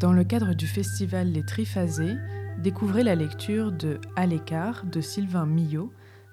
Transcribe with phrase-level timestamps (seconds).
[0.00, 2.16] Dans le cadre du festival Les Triphasés,
[2.58, 5.92] découvrez la lecture de À l'écart de Sylvain Millot,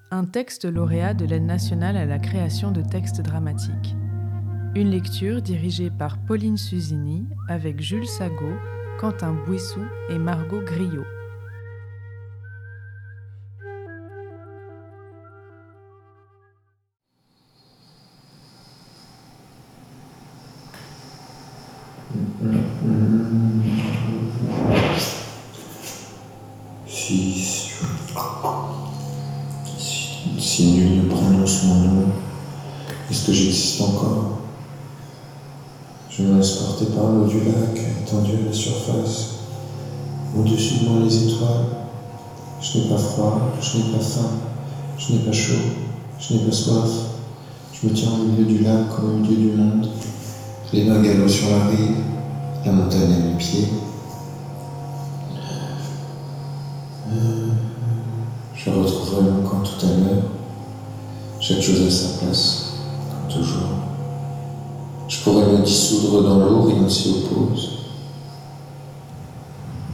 [0.09, 3.97] un texte lauréat de l'aide nationale à la création de textes dramatiques.
[4.73, 8.53] Une lecture dirigée par Pauline Susini avec Jules Sago,
[8.99, 11.16] Quentin Bouissou et Margot Griot.
[42.73, 44.29] Je n'ai pas froid, je n'ai pas faim,
[44.97, 45.53] je n'ai pas chaud,
[46.19, 46.89] je n'ai pas soif.
[47.71, 49.87] Je me tiens au milieu du lac comme au milieu du monde.
[50.73, 51.95] Les mains galop sur la rive,
[52.65, 53.69] la montagne à mes pieds.
[57.09, 57.47] Euh,
[58.53, 60.23] Je retrouverai mon camp tout à l'heure.
[61.39, 62.73] Chaque chose à sa place,
[63.09, 63.69] comme toujours.
[65.07, 67.77] Je pourrais me dissoudre dans l'eau, rien s'y oppose.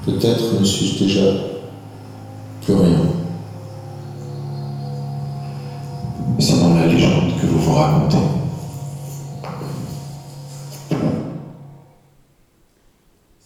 [0.06, 1.53] Peut-être ne suis-je déjà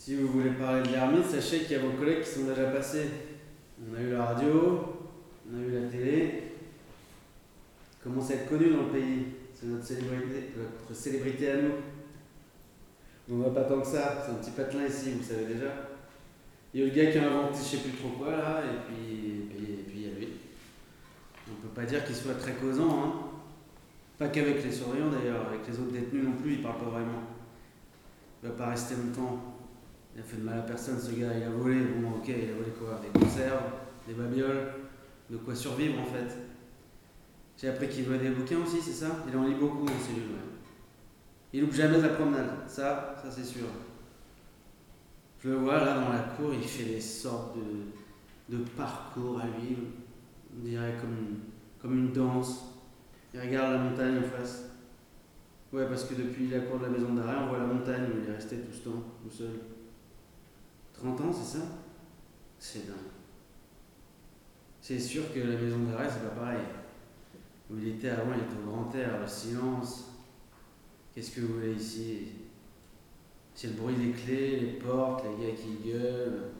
[0.08, 2.63] Si vous voulez parler de l'ermite, sachez qu'il y a vos collègues qui sont déjà
[2.67, 3.09] passés.
[3.77, 4.95] On a eu la radio,
[5.52, 6.44] on a eu la télé.
[8.02, 9.25] Commence à être connu dans le pays?
[9.53, 11.72] C'est notre célébrité, notre célébrité à nous.
[13.30, 15.73] On va pas tant que ça, c'est un petit patelin ici, vous le savez déjà.
[16.73, 18.77] Il y a le gars qui a inventé je sais plus trop quoi là, et
[18.88, 20.30] puis, et puis, il y a lui.
[21.52, 23.14] On peut pas dire qu'il soit très causant, hein.
[24.17, 27.23] Pas qu'avec les surveillants d'ailleurs, avec les autres détenus non plus, il parle pas vraiment.
[28.42, 29.56] Il va pas rester longtemps.
[30.17, 32.49] Il a fait de mal à personne ce gars, il a volé, bon ok, il
[32.49, 33.61] a volé quoi Des conserves,
[34.08, 34.73] des babioles,
[35.30, 36.36] de quoi survivre en fait.
[37.55, 39.23] J'ai appris qu'il volait des bouquins aussi, c'est ça?
[39.31, 40.58] Il en lit beaucoup en cellule, ouais.
[41.53, 43.67] Il loupe jamais la promenade, ça, ça c'est sûr.
[45.43, 49.45] Je le vois là dans la cour, il fait des sortes de, de parcours à
[49.45, 49.77] lui,
[50.52, 51.42] on dirait comme
[51.80, 52.73] comme une danse.
[53.36, 54.71] Il regarde la montagne en face.
[55.71, 58.23] Ouais, parce que depuis la cour de la maison d'arrêt, on voit la montagne où
[58.23, 59.77] il est resté tout ce temps, tout seul.
[60.97, 61.63] 30 ans, c'est ça?
[62.59, 62.95] C'est dingue.
[64.81, 66.63] C'est sûr que la maison d'arrêt, c'est pas pareil.
[67.69, 70.13] Où il était avant, il était au grand air, le silence.
[71.13, 72.27] Qu'est-ce que vous voulez ici?
[73.53, 76.52] C'est le bruit des clés, les portes, les gars qui gueulent.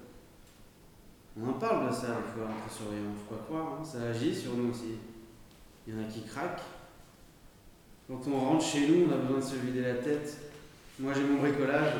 [1.40, 3.86] On en parle de ça, des fois, entre surveillants, faut pas croire, hein.
[3.86, 4.98] ça agit sur nous aussi.
[5.86, 6.64] Il y en a qui craquent.
[8.08, 10.38] Quand on rentre chez nous, on a besoin de se vider la tête.
[11.00, 11.94] Moi, j'ai mon bricolage.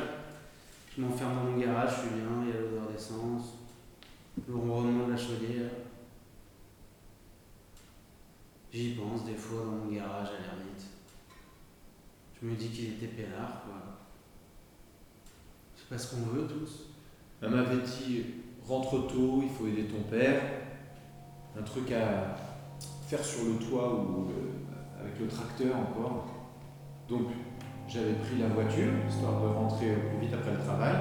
[0.98, 3.58] Je m'enferme dans mon garage, je suis bien, il y a l'odeur d'essence,
[4.48, 5.70] le ronronnement de la chaudière.
[8.72, 10.86] J'y pense des fois dans mon garage à l'ermite.
[12.42, 13.74] Je me dis qu'il était peinard, quoi.
[15.76, 16.86] C'est pas ce qu'on veut tous.
[17.42, 18.24] Elle m'avait dit
[18.66, 20.42] rentre tôt, il faut aider ton père.
[21.56, 22.34] Un truc à
[23.06, 26.26] faire sur le toit ou le- avec le tracteur encore.
[27.08, 27.28] Donc
[27.88, 30.94] j'avais pris la voiture, histoire de rentrer au plus vite après le travail.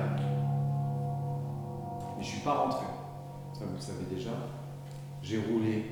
[2.18, 2.86] Mais je suis pas rentré.
[3.54, 4.32] Ça vous le savez déjà.
[5.22, 5.84] J'ai roulé.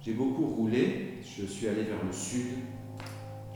[0.00, 1.18] J'ai beaucoup roulé.
[1.22, 2.58] Je suis allé vers le sud.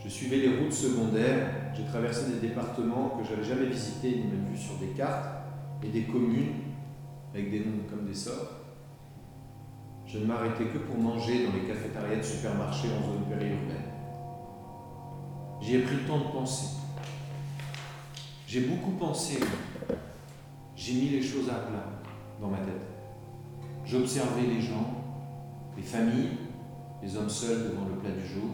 [0.03, 1.73] Je suivais les routes secondaires.
[1.77, 5.29] J'ai traversé des départements que j'avais jamais visités ni même vus sur des cartes
[5.83, 6.55] et des communes
[7.33, 8.51] avec des noms comme des sorts.
[10.07, 13.88] Je ne m'arrêtais que pour manger dans les cafétérias de supermarchés en zone périurbaine.
[15.61, 16.77] J'y ai pris le temps de penser.
[18.47, 19.39] J'ai beaucoup pensé.
[20.77, 21.85] J'ai mis les choses à plat
[22.41, 22.75] dans ma tête.
[23.85, 25.05] J'observais les gens,
[25.77, 26.39] les familles,
[27.03, 28.51] les hommes seuls devant le plat du jour.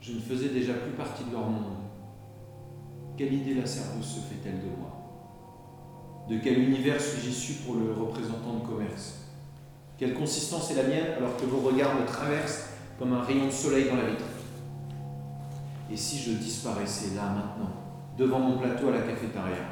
[0.00, 1.76] Je ne faisais déjà plus partie de leur monde.
[3.16, 4.96] Quelle idée la serveuse se fait-elle de moi?
[6.28, 9.26] De quel univers suis-je issu pour le représentant de commerce?
[9.98, 12.69] Quelle consistance est la mienne alors que vos regards me traversent
[13.00, 14.26] comme un rayon de soleil dans la vitre.
[15.90, 17.72] Et si je disparaissais là maintenant,
[18.18, 19.70] devant mon plateau à la cafétéria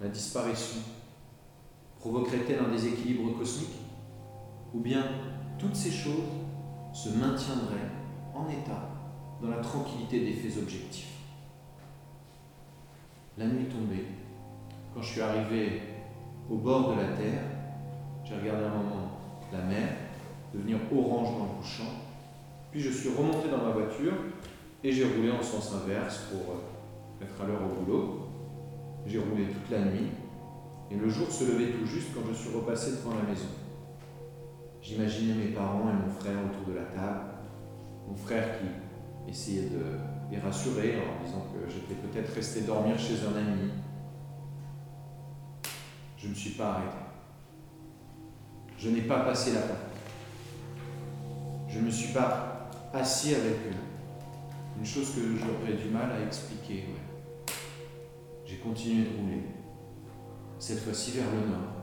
[0.00, 0.80] La disparition
[2.00, 3.76] provoquerait-elle un déséquilibre cosmique?
[4.72, 5.04] Ou bien
[5.58, 6.24] toutes ces choses
[6.94, 7.92] se maintiendraient
[8.34, 8.88] en état
[9.42, 11.18] dans la tranquillité des faits objectifs?
[13.36, 14.06] La nuit tombée,
[14.94, 15.82] quand je suis arrivé
[16.48, 17.42] au bord de la terre,
[18.24, 19.10] j'ai regardé un moment
[19.52, 19.88] la mer
[20.54, 22.03] devenir orange dans le couchant,
[22.74, 24.14] Puis je suis remonté dans ma voiture
[24.82, 28.28] et j'ai roulé en sens inverse pour euh, être à l'heure au boulot.
[29.06, 30.08] J'ai roulé toute la nuit
[30.90, 33.46] et le jour se levait tout juste quand je suis repassé devant la maison.
[34.82, 37.26] J'imaginais mes parents et mon frère autour de la table.
[38.08, 43.14] Mon frère qui essayait de les rassurer en disant que j'étais peut-être resté dormir chez
[43.24, 43.70] un ami.
[46.16, 46.96] Je ne me suis pas arrêté.
[48.76, 49.78] Je n'ai pas passé la porte.
[51.68, 52.53] Je ne me suis pas
[52.94, 53.76] assis avec eux.
[54.78, 56.84] Une chose que j'aurais du mal à expliquer.
[58.44, 59.42] J'ai continué de rouler.
[60.58, 61.74] Cette fois-ci vers le nord.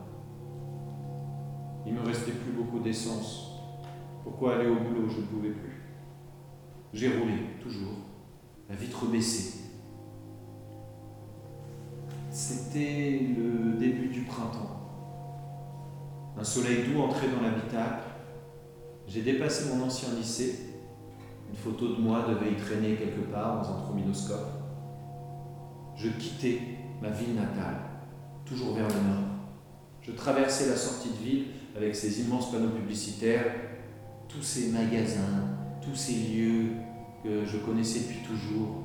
[1.85, 3.59] Il me restait plus beaucoup d'essence.
[4.23, 5.81] Pourquoi aller au boulot Je ne pouvais plus.
[6.93, 7.93] J'ai roulé, toujours,
[8.69, 9.59] la vitre baissée.
[12.29, 14.77] C'était le début du printemps.
[16.37, 18.07] Un soleil doux entrait dans l'habitacle.
[19.07, 20.70] J'ai dépassé mon ancien lycée.
[21.51, 24.51] Une photo de moi devait y traîner quelque part dans un trombinoscope.
[25.97, 26.59] Je quittais
[27.01, 27.75] ma ville natale,
[28.45, 29.27] toujours vers le nord.
[30.01, 31.45] Je traversais la sortie de ville
[31.75, 33.53] avec ses immenses panneaux publicitaires,
[34.29, 36.69] tous ces magasins, tous ces lieux
[37.21, 38.83] que je connaissais depuis toujours.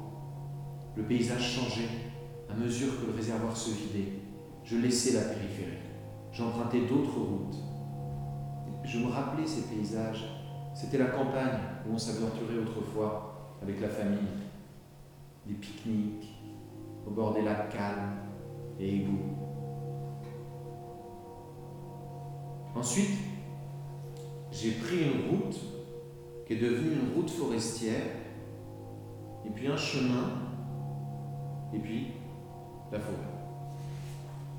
[0.97, 1.89] Le paysage changeait
[2.51, 4.13] à mesure que le réservoir se vidait.
[4.65, 5.79] Je laissais la périphérie.
[6.33, 7.57] J'empruntais d'autres routes.
[8.83, 10.25] Je me rappelais ces paysages.
[10.75, 11.61] C'était la campagne
[11.93, 14.19] on s'aventurait autrefois avec la famille?
[15.47, 16.35] Des pique-niques
[17.07, 18.17] au bord des lacs calmes
[18.81, 19.37] et égouts.
[22.75, 23.17] Ensuite,
[24.51, 25.59] j'ai pris une route
[26.47, 28.07] qui est devenue une route forestière,
[29.45, 30.31] et puis un chemin,
[31.73, 32.09] et puis
[32.93, 33.17] la forêt.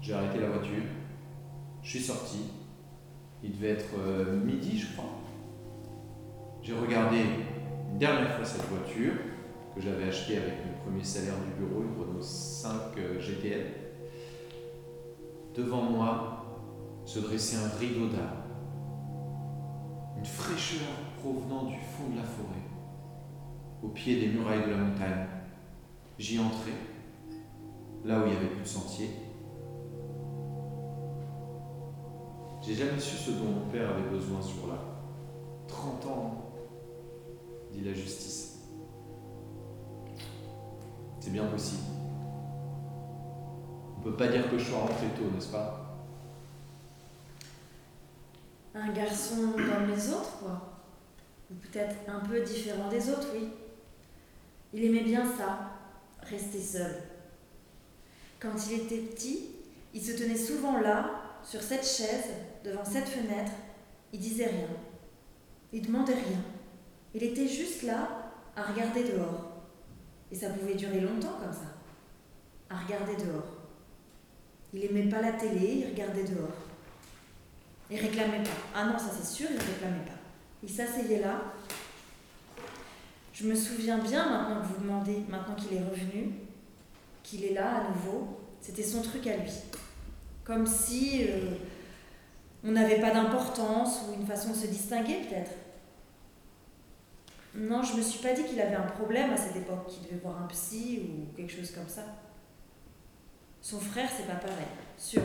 [0.02, 0.84] J'ai arrêté la voiture,
[1.84, 2.52] je suis sorti,
[3.44, 5.17] il devait être euh, midi, je crois.
[6.68, 7.20] J'ai regardé
[7.90, 9.14] une dernière fois cette voiture
[9.74, 13.68] que j'avais achetée avec mon premier salaire du bureau, une Renault 5 euh, GTL.
[15.56, 16.44] Devant moi
[17.06, 18.44] se dressait un rideau d'arbres,
[20.18, 20.90] une fraîcheur
[21.22, 22.68] provenant du fond de la forêt,
[23.82, 25.26] au pied des murailles de la montagne.
[26.20, 26.72] J'y entrais,
[28.04, 29.10] là où il n'y avait plus de sentier.
[32.62, 34.82] J'ai jamais su ce dont mon père avait besoin sur là.
[35.70, 36.47] 30 ans,
[37.84, 38.60] la justice.
[41.20, 41.84] C'est bien possible.
[43.98, 45.84] On peut pas dire que je sois rentré tôt, n'est-ce pas?
[48.74, 50.62] Un garçon comme les autres, quoi.
[51.52, 53.50] Ou peut-être un peu différent des autres, oui.
[54.74, 55.72] Il aimait bien ça,
[56.22, 56.96] rester seul.
[58.40, 59.50] Quand il était petit,
[59.94, 62.32] il se tenait souvent là, sur cette chaise,
[62.64, 63.52] devant cette fenêtre.
[64.14, 64.68] Il disait rien.
[65.74, 66.42] Il demandait rien.
[67.20, 69.64] Il était juste là, à regarder dehors.
[70.32, 71.74] Et ça pouvait durer longtemps comme ça.
[72.70, 73.56] À regarder dehors.
[74.72, 76.54] Il aimait pas la télé, il regardait dehors.
[77.90, 78.52] Il réclamait pas.
[78.76, 80.20] Ah non, ça c'est sûr, il réclamait pas.
[80.62, 81.42] Il s'asseyait là.
[83.34, 86.34] Je me souviens bien maintenant que vous demandez, maintenant qu'il est revenu,
[87.24, 88.42] qu'il est là à nouveau.
[88.62, 89.52] C'était son truc à lui.
[90.44, 91.56] Comme si euh,
[92.64, 95.52] on n'avait pas d'importance ou une façon de se distinguer peut-être.
[97.58, 100.22] Non, je me suis pas dit qu'il avait un problème à cette époque, qu'il devait
[100.22, 102.04] voir un psy ou quelque chose comme ça.
[103.62, 105.24] Son frère, c'est pas pareil, sûr.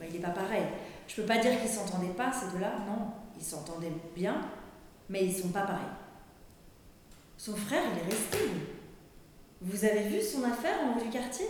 [0.00, 0.64] Il est pas pareil.
[1.06, 3.08] Je peux pas dire qu'ils s'entendaient pas, ces deux-là, non.
[3.36, 4.40] Ils s'entendaient bien,
[5.10, 5.84] mais ils sont pas pareils.
[7.36, 8.38] Son frère, il est resté,
[9.60, 11.46] Vous avez vu son affaire en haut du quartier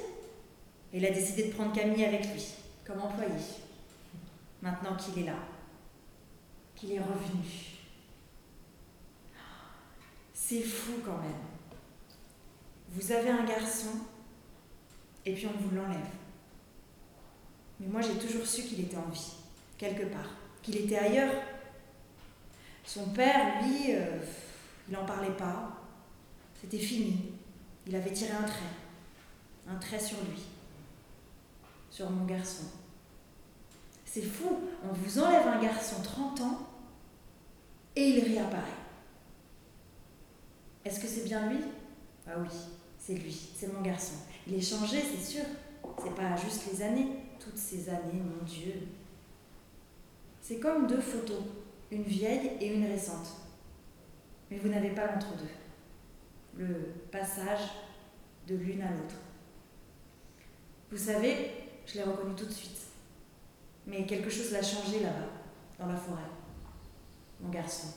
[0.92, 2.54] Il a décidé de prendre Camille avec lui,
[2.84, 3.30] comme employé.
[4.62, 5.36] Maintenant qu'il est là,
[6.74, 7.73] qu'il est revenu.
[10.46, 11.32] C'est fou quand même.
[12.90, 13.92] Vous avez un garçon,
[15.24, 15.96] et puis on vous l'enlève.
[17.80, 19.32] Mais moi j'ai toujours su qu'il était en vie,
[19.78, 21.32] quelque part, qu'il était ailleurs.
[22.84, 24.18] Son père, lui, euh,
[24.86, 25.80] il n'en parlait pas.
[26.60, 27.32] C'était fini.
[27.86, 28.74] Il avait tiré un trait.
[29.66, 30.42] Un trait sur lui.
[31.90, 32.64] Sur mon garçon.
[34.04, 34.60] C'est fou.
[34.82, 36.68] On vous enlève un garçon 30 ans
[37.96, 38.83] et il réapparaît.
[40.84, 41.60] Est-ce que c'est bien lui?
[42.26, 42.48] Ah oui,
[42.98, 44.14] c'est lui, c'est mon garçon.
[44.46, 45.44] Il est changé, c'est sûr.
[46.02, 48.74] C'est pas juste les années, toutes ces années, mon Dieu.
[50.40, 51.42] C'est comme deux photos,
[51.90, 53.28] une vieille et une récente.
[54.50, 55.48] Mais vous n'avez pas l'entre-deux.
[56.56, 57.70] Le passage
[58.46, 59.16] de l'une à l'autre.
[60.90, 61.50] Vous savez,
[61.86, 62.78] je l'ai reconnu tout de suite.
[63.86, 65.28] Mais quelque chose l'a changé là-bas,
[65.78, 66.20] dans la forêt.
[67.40, 67.88] Mon garçon.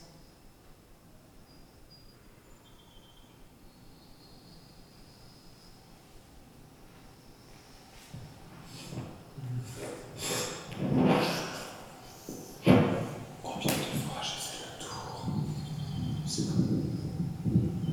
[16.26, 16.44] C'est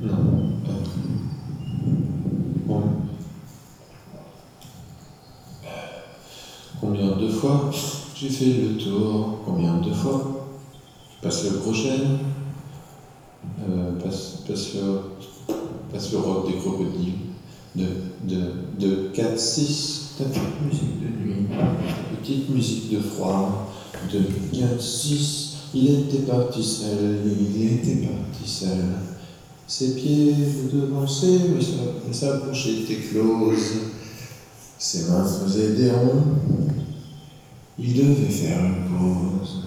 [0.01, 0.61] Non.
[0.67, 0.83] Euh,
[2.65, 2.83] bon.
[6.81, 7.71] Combien de fois
[8.35, 10.47] fait le tour Combien de fois?
[11.21, 12.19] Passe le prochain.
[13.67, 15.53] Euh, passe, passe, le,
[15.91, 17.13] passe le rock des crocodiles.
[17.75, 17.85] De,
[18.23, 18.39] de,
[18.79, 21.47] de 4, 6, petite musique de nuit,
[22.21, 23.69] petite musique de froid,
[24.13, 24.21] de
[24.57, 28.77] 4, 6, il était parti seul, il était parti seul.
[29.67, 30.33] Ses pieds
[30.71, 33.73] devançaient, mais sa, sa bouche était close.
[34.77, 36.23] Ses mains faisaient des ronds.
[37.77, 39.63] Il devait faire une pause.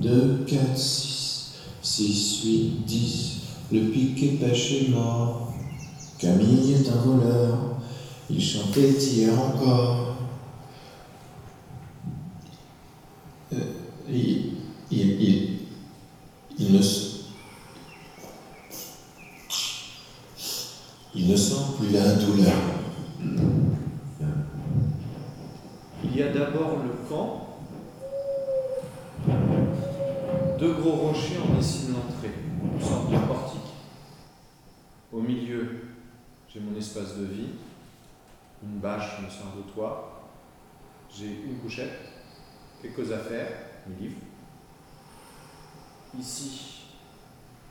[0.00, 1.52] 2, 4, 6,
[1.82, 3.40] 6, 8, 10.
[3.72, 5.52] Le piquet pêché mort.
[6.18, 7.58] Camille est un voleur.
[8.28, 10.16] Il chantait hier encore.
[13.52, 13.56] Euh,
[14.08, 14.52] il,
[14.90, 15.58] il, il,
[16.58, 17.10] il ne se-
[21.14, 22.52] il ne sent plus la douleur.
[26.04, 27.46] Il y a d'abord le camp.
[30.58, 33.60] Deux gros rochers en dessinent l'entrée, une sorte de portique.
[35.12, 35.80] Au milieu,
[36.52, 37.48] j'ai mon espace de vie,
[38.62, 40.30] une bâche me sert de toit.
[41.12, 41.98] J'ai une couchette,
[42.82, 43.52] quelques affaires,
[43.86, 44.20] mes livres.
[46.18, 46.82] Ici,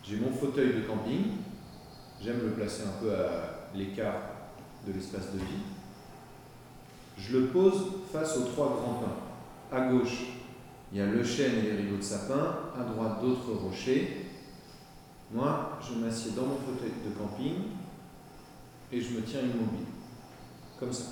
[0.04, 1.26] j'ai mon fauteuil de camping.
[2.22, 4.22] J'aime le placer un peu à l'écart
[4.86, 5.64] de l'espace de vie.
[7.18, 9.78] Je le pose face aux trois grands pins.
[9.78, 10.24] À gauche,
[10.92, 12.58] il y a le chêne et les rideaux de sapin.
[12.78, 14.26] À droite, d'autres rochers.
[15.32, 17.56] Moi, je m'assieds dans mon fauteuil de camping
[18.92, 19.86] et je me tiens immobile.
[20.80, 21.06] Comme ça.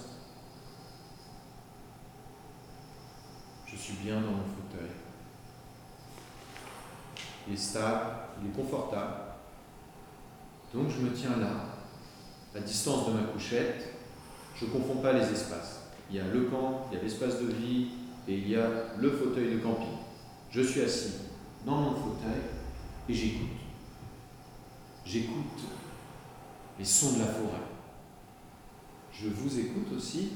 [3.65, 4.89] Je suis bien dans mon fauteuil.
[7.47, 9.13] Il est stable, il est confortable.
[10.73, 11.65] Donc je me tiens là,
[12.55, 13.93] à distance de ma couchette.
[14.55, 15.81] Je ne confonds pas les espaces.
[16.09, 17.89] Il y a le camp, il y a l'espace de vie
[18.27, 18.67] et il y a
[18.97, 19.97] le fauteuil de camping.
[20.49, 21.13] Je suis assis
[21.65, 22.41] dans mon fauteuil
[23.07, 23.47] et j'écoute.
[25.05, 25.61] J'écoute
[26.79, 27.66] les sons de la forêt.
[29.19, 30.33] Je vous écoute aussi.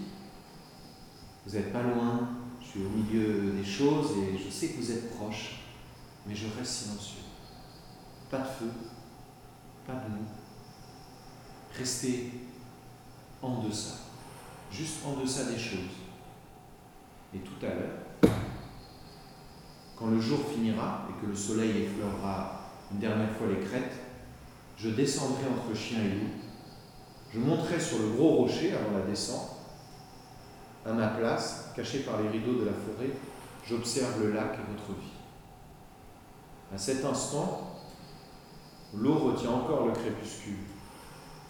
[1.46, 4.92] Vous n'êtes pas loin, je suis au milieu des choses et je sais que vous
[4.92, 5.60] êtes proches,
[6.26, 7.22] mais je reste silencieux.
[8.30, 8.72] Pas de feu,
[9.86, 10.28] pas de mots.
[11.78, 12.32] Restez
[13.42, 13.98] en deçà,
[14.72, 15.98] juste en deçà des choses.
[17.34, 18.34] Et tout à l'heure,
[19.96, 24.00] quand le jour finira et que le soleil effleurera une dernière fois les crêtes,
[24.78, 26.41] je descendrai entre chien et loup.
[27.34, 29.58] Je monterai sur le gros rocher avant la descente.
[30.86, 33.12] À ma place, caché par les rideaux de la forêt,
[33.66, 35.12] j'observe le lac et votre vie.
[36.74, 37.78] À cet instant,
[38.94, 40.58] l'eau retient encore le crépuscule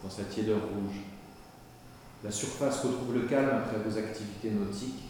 [0.04, 1.02] dans sa tiédeur rouge.
[2.24, 5.10] La surface retrouve le calme après vos activités nautiques.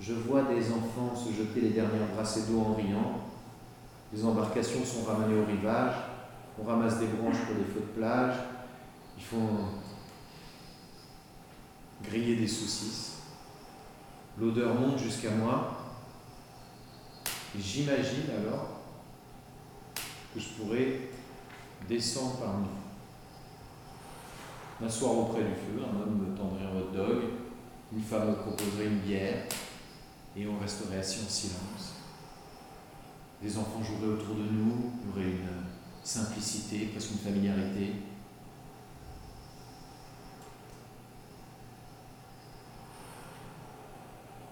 [0.00, 3.20] Je vois des enfants se jeter les dernières brassées d'eau en riant.
[4.12, 5.94] Les embarcations sont ramenées au rivage.
[6.58, 8.36] On ramasse des branches pour des feux de plage.
[9.18, 9.58] Ils font
[12.02, 13.16] griller des saucisses.
[14.38, 15.74] L'odeur monte jusqu'à moi.
[17.56, 18.80] Et j'imagine alors
[20.34, 21.00] que je pourrais
[21.88, 22.88] descendre parmi vous.
[24.80, 27.22] M'asseoir auprès du feu, un homme me tendrait un hot dog,
[27.92, 29.44] une femme me proposerait une bière,
[30.36, 31.94] et on resterait assis en silence.
[33.42, 35.48] Les enfants joueraient autour de nous, il y aurait une
[36.04, 37.94] simplicité, presque une familiarité.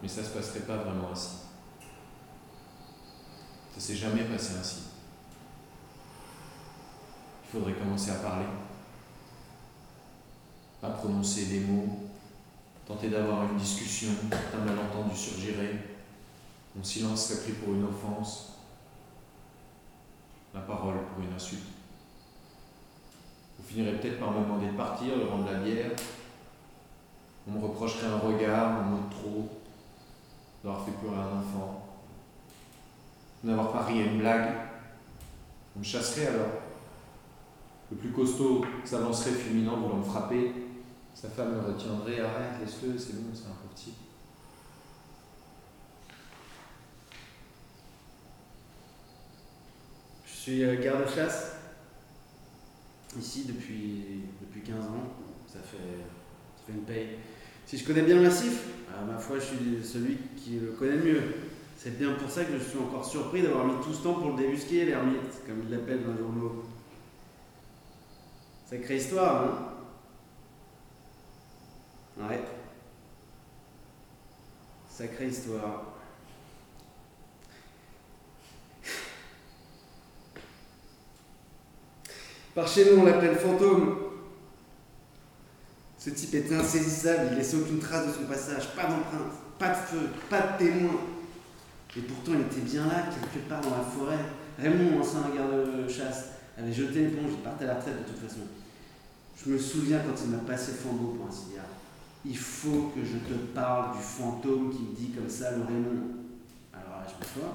[0.02, 1.36] Mais ça ne se passerait pas vraiment ainsi.
[3.74, 4.82] Ça s'est jamais passé ainsi.
[7.44, 8.46] Il faudrait commencer à parler,
[10.82, 12.00] à prononcer des mots,
[12.86, 14.10] tenter d'avoir une discussion,
[14.54, 15.76] un malentendu surgirait,
[16.74, 18.52] mon silence serait pris pour une offense,
[20.54, 21.62] la parole pour une insulte.
[23.58, 25.90] Vous finirez peut-être par me demander de partir, de rendre la bière.
[27.48, 29.48] On me reprocherait un regard, un mot trop,
[30.66, 31.86] d'avoir fait pleurer un enfant,
[33.86, 34.52] ri à une blague.
[35.76, 36.60] On me chasserait alors.
[37.92, 40.52] Le plus costaud s'avancerait fulminant voulant me frapper.
[41.14, 43.94] Sa femme me retiendrait, arrête, laisse-le, c'est bon, c'est un pauvre type.
[50.26, 51.58] Je suis euh, garde-chasse
[53.16, 55.12] ici depuis, depuis 15 ans.
[55.46, 55.76] Ça fait,
[56.56, 57.18] ça fait une paye.
[57.66, 58.62] Si je connais bien le massif,
[58.96, 61.22] à ma foi, je suis celui qui le connaît le mieux.
[61.76, 64.30] C'est bien pour ça que je suis encore surpris d'avoir mis tout ce temps pour
[64.30, 66.64] le débusquer, l'ermite, comme ils l'appellent dans les journaux.
[68.70, 69.72] Sacrée histoire, hein
[72.28, 72.40] Ouais.
[74.88, 75.82] Sacrée histoire.
[82.54, 84.05] Par chez nous, on l'appelle fantôme.
[86.06, 89.74] Ce type est insaisissable, il laisse aucune trace de son passage, pas d'empreinte, pas de
[89.74, 91.00] feu, pas de témoin.
[91.96, 94.24] Et pourtant, il était bien là, quelque part dans la forêt.
[94.56, 98.42] Raymond, ancien garde-chasse, avait jeté l'éponge, il partait à la retraite de toute façon.
[99.36, 101.62] Je me souviens quand il m'a passé le flambeau pour ainsi dire.
[102.24, 106.22] Il faut que je te parle du fantôme qui me dit comme ça le Raymond.
[106.72, 107.52] Alors là, je m'assois.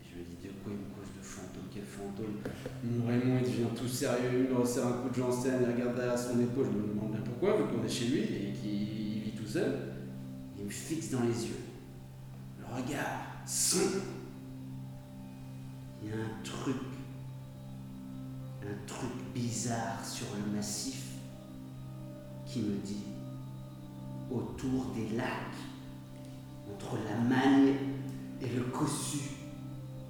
[0.00, 2.36] Je me dis de quoi il me cause de fantôme Fantôme
[2.84, 5.96] Mon Raymond, il devient tout sérieux, il me resserre un coup de Janssen, il regarde
[5.96, 6.66] derrière son épaule.
[6.72, 9.74] Je me demande bien pourquoi, vu qu'on est chez lui et qu'il vit tout seul.
[10.58, 11.60] Il me fixe dans les yeux.
[12.58, 14.02] Le regard sombre.
[16.02, 16.76] Il y a un truc,
[18.62, 21.02] un truc bizarre sur le massif
[22.46, 23.04] qui me dit
[24.30, 25.26] autour des lacs,
[26.72, 27.74] entre la Magne
[28.40, 29.18] et le Cossu,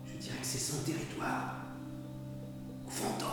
[0.06, 1.57] je dirais que c'est son territoire.
[2.88, 3.28] Fantôme.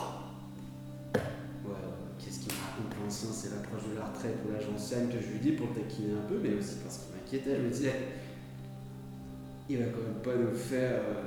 [1.66, 1.74] Ouais,
[2.20, 5.32] qu'est-ce qu'il me raconte l'ancien C'est l'approche de la retraite ou la j'enseigne que je
[5.32, 7.56] lui dis pour le taquiner un peu, mais aussi parce qu'il m'inquiétait.
[7.56, 7.94] Je me disais,
[9.70, 11.24] il va quand même pas nous faire euh,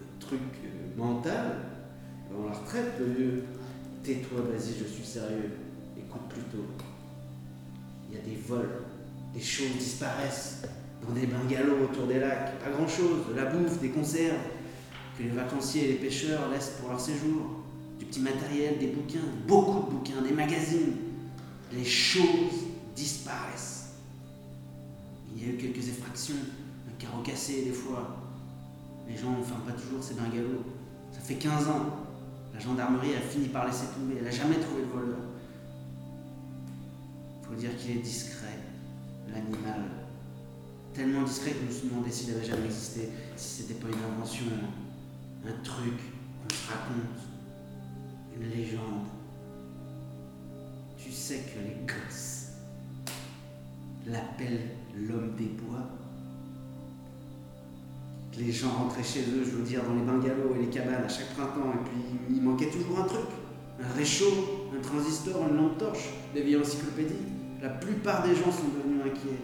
[0.00, 1.58] un truc euh, mental
[2.30, 3.44] avant la retraite, le vieux.
[4.02, 5.50] Tais-toi, vas-y, je suis sérieux.
[5.98, 6.64] Écoute plutôt.
[8.08, 8.82] Il y a des vols,
[9.34, 10.62] des choses disparaissent
[11.06, 12.58] dans des bungalows autour des lacs.
[12.60, 14.36] Pas grand-chose, de la bouffe, des conserves
[15.16, 17.64] que les vacanciers et les pêcheurs laissent pour leur séjour.
[17.98, 20.96] Du petit matériel, des bouquins, beaucoup de bouquins, des magazines.
[21.72, 23.94] Les choses disparaissent.
[25.34, 26.36] Il y a eu quelques effractions,
[26.88, 28.16] un carreau cassé des fois.
[29.08, 30.64] Les gens ferment pas toujours ces bungalows.
[31.12, 31.86] Ça fait 15 ans.
[32.52, 34.16] La gendarmerie a fini par laisser tomber.
[34.18, 35.18] Elle n'a jamais trouvé le voleur.
[37.42, 38.58] Faut dire qu'il est discret,
[39.28, 39.82] l'animal.
[40.92, 44.46] Tellement discret que me suis demandé s'il avait jamais existé, si c'était pas une invention,
[45.48, 47.20] un truc qu'on se raconte,
[48.36, 49.06] une légende.
[50.96, 52.48] Tu sais que les gosses
[54.06, 55.88] l'appellent l'homme des bois.
[58.38, 61.08] Les gens rentraient chez eux, je veux dire, dans les bungalows et les cabanes à
[61.08, 63.26] chaque printemps, et puis il manquait toujours un truc.
[63.82, 67.14] Un réchaud, un transistor, une lampe torche, des vieilles encyclopédies.
[67.62, 69.40] La plupart des gens sont devenus inquiets.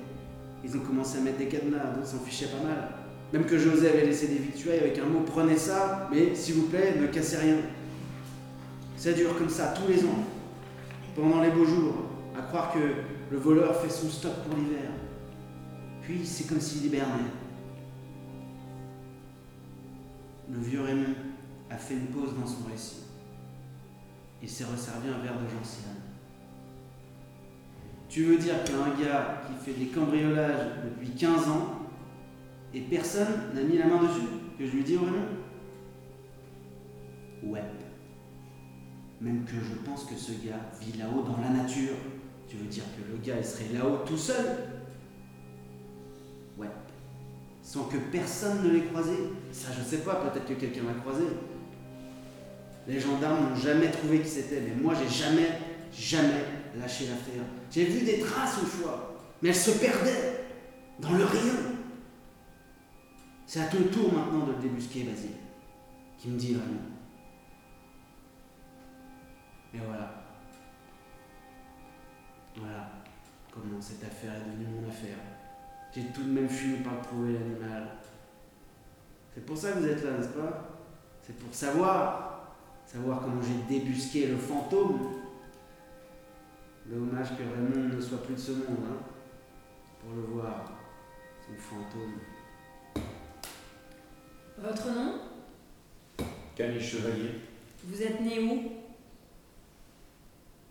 [0.64, 3.01] Ils ont commencé à mettre des cadenas, d'autres s'en fichaient pas mal.
[3.32, 6.66] Même que José avait laissé des victuailles avec un mot prenez ça, mais s'il vous
[6.68, 7.56] plaît, ne cassez rien.
[8.96, 10.24] Ça dure comme ça tous les ans,
[11.16, 11.94] pendant les beaux jours,
[12.38, 12.78] à croire que
[13.30, 14.90] le voleur fait son stock pour l'hiver.
[16.02, 17.30] Puis c'est comme s'il hibernait.
[20.52, 21.14] Le vieux Raymond
[21.70, 23.04] a fait une pause dans son récit.
[24.42, 25.96] Il s'est resservi un verre de gentiane.
[28.10, 31.78] Tu veux dire qu'il y a un gars qui fait des cambriolages depuis 15 ans
[32.74, 34.26] et personne n'a mis la main dessus
[34.58, 35.28] Que je lui dis au Raymond
[37.44, 37.62] Ouais.
[39.20, 41.94] Même que je pense que ce gars vit là-haut dans la nature.
[42.48, 44.46] Tu veux dire que le gars il serait là-haut tout seul
[46.56, 46.68] Ouais.
[47.62, 49.14] Sans que personne ne l'ait croisé
[49.50, 51.24] Ça je sais pas, peut-être que quelqu'un l'a croisé.
[52.88, 55.48] Les gendarmes n'ont jamais trouvé qui c'était, mais moi j'ai jamais,
[55.92, 56.44] jamais
[56.78, 57.44] lâché l'affaire.
[57.70, 60.44] J'ai vu des traces une fois, mais elles se perdaient
[60.98, 61.71] dans le rien.
[63.52, 65.32] C'est à ton tour maintenant de le débusquer, Basile,
[66.16, 66.80] qui me dit vraiment.
[69.74, 70.24] Et voilà.
[72.56, 72.88] Voilà
[73.52, 75.18] comment cette affaire est devenue mon affaire.
[75.94, 77.88] J'ai tout de même fini par trouver l'animal.
[79.34, 80.70] C'est pour ça que vous êtes là, n'est-ce pas?
[81.20, 82.54] C'est pour savoir,
[82.86, 84.98] savoir comment j'ai débusqué le fantôme.
[86.86, 89.04] Dommage que Raymond ne soit plus de ce monde, hein,
[90.00, 90.72] pour le voir,
[91.46, 92.14] son fantôme.
[94.62, 95.14] Votre nom?
[96.54, 97.30] Camille Chevalier,
[97.84, 98.70] Vous êtes né où?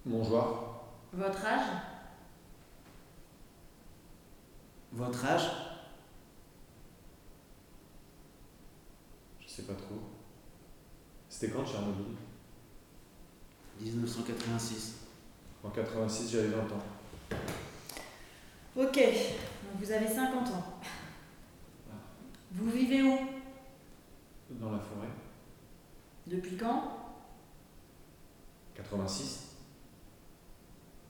[0.05, 1.67] Montjoie, Votre âge?
[4.93, 5.49] Votre âge?
[9.41, 9.99] Je sais pas trop.
[11.27, 12.15] C'était quand Tchernobyl?
[13.81, 14.99] 1986.
[15.63, 16.83] En 86, j'avais 20 ans.
[18.77, 20.79] Ok, donc vous avez 50 ans.
[22.53, 23.40] Vous vivez où?
[24.61, 25.07] Dans la forêt.
[26.27, 26.83] Depuis quand?
[28.75, 29.55] 86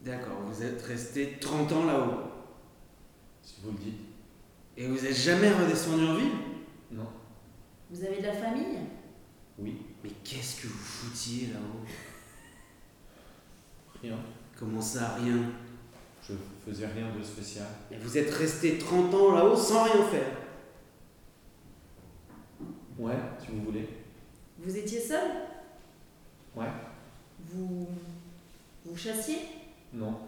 [0.06, 2.22] D'accord, vous êtes resté 30 ans là-haut.
[3.44, 4.00] Si vous le dites.
[4.78, 6.32] Et vous êtes jamais redescendu en ville?
[6.92, 7.08] Non.
[7.90, 8.80] Vous avez de la famille?
[9.60, 11.86] Oui, Mais qu'est-ce que vous foutiez là-haut?
[14.02, 14.18] Rien.
[14.58, 15.38] Comment ça, rien?
[16.24, 16.34] Je
[16.66, 17.68] faisais rien de spécial.
[17.92, 20.38] Et Vous êtes resté 30 ans là-haut sans rien faire?
[23.02, 23.90] Ouais, si vous voulez.
[24.60, 25.28] Vous étiez seul?
[26.56, 26.68] Ouais.
[27.52, 27.88] Vous.
[28.86, 29.40] Vous chassiez?
[29.92, 30.20] Non.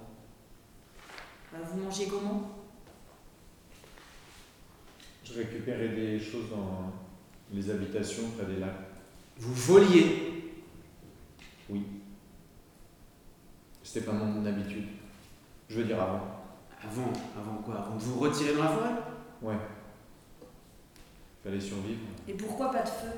[1.51, 2.49] Bah, Vous mangez comment?
[5.23, 6.91] Je récupérais des choses dans
[7.51, 8.71] les habitations près des lacs.
[9.37, 10.55] Vous voliez?
[11.69, 11.83] Oui.
[13.83, 14.87] C'était pas mon habitude.
[15.69, 16.41] Je veux dire avant.
[16.83, 17.75] Avant, avant quoi?
[17.75, 18.93] Avant de vous retirer dans la forêt?
[19.43, 19.57] Ouais.
[21.43, 23.11] Fallait survivre, Et pourquoi pas de feu?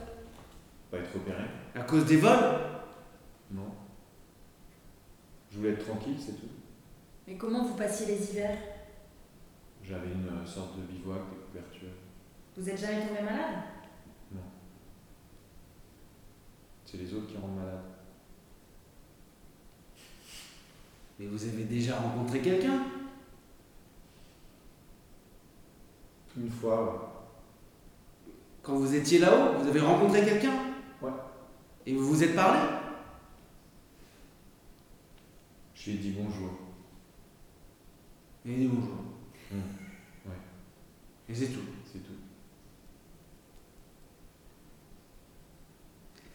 [0.90, 1.44] Pas être opéré.
[1.76, 2.60] À cause des vols?
[3.52, 3.72] Non.
[5.52, 6.50] Je voulais être tranquille, c'est tout.
[7.28, 8.58] Mais comment vous passiez les hivers?
[9.84, 11.94] J'avais une euh, sorte de bivouac, des couvertures.
[12.58, 13.64] Vous êtes jamais tombé malade?
[16.86, 17.84] C'est les autres qui rendent malade.
[21.20, 22.86] Mais vous avez déjà rencontré quelqu'un?
[26.38, 27.15] Une fois, ouais.
[28.66, 30.54] Quand vous étiez là-haut, vous avez rencontré quelqu'un
[31.02, 31.12] Ouais.
[31.86, 32.60] Et vous vous êtes parlé
[35.86, 36.50] je lui ai dit bonjour.
[38.44, 38.96] Et dit bonjour.
[39.52, 39.62] Hum,
[40.26, 40.38] ouais.
[41.30, 41.60] Et c'est tout.
[41.86, 42.14] C'est tout.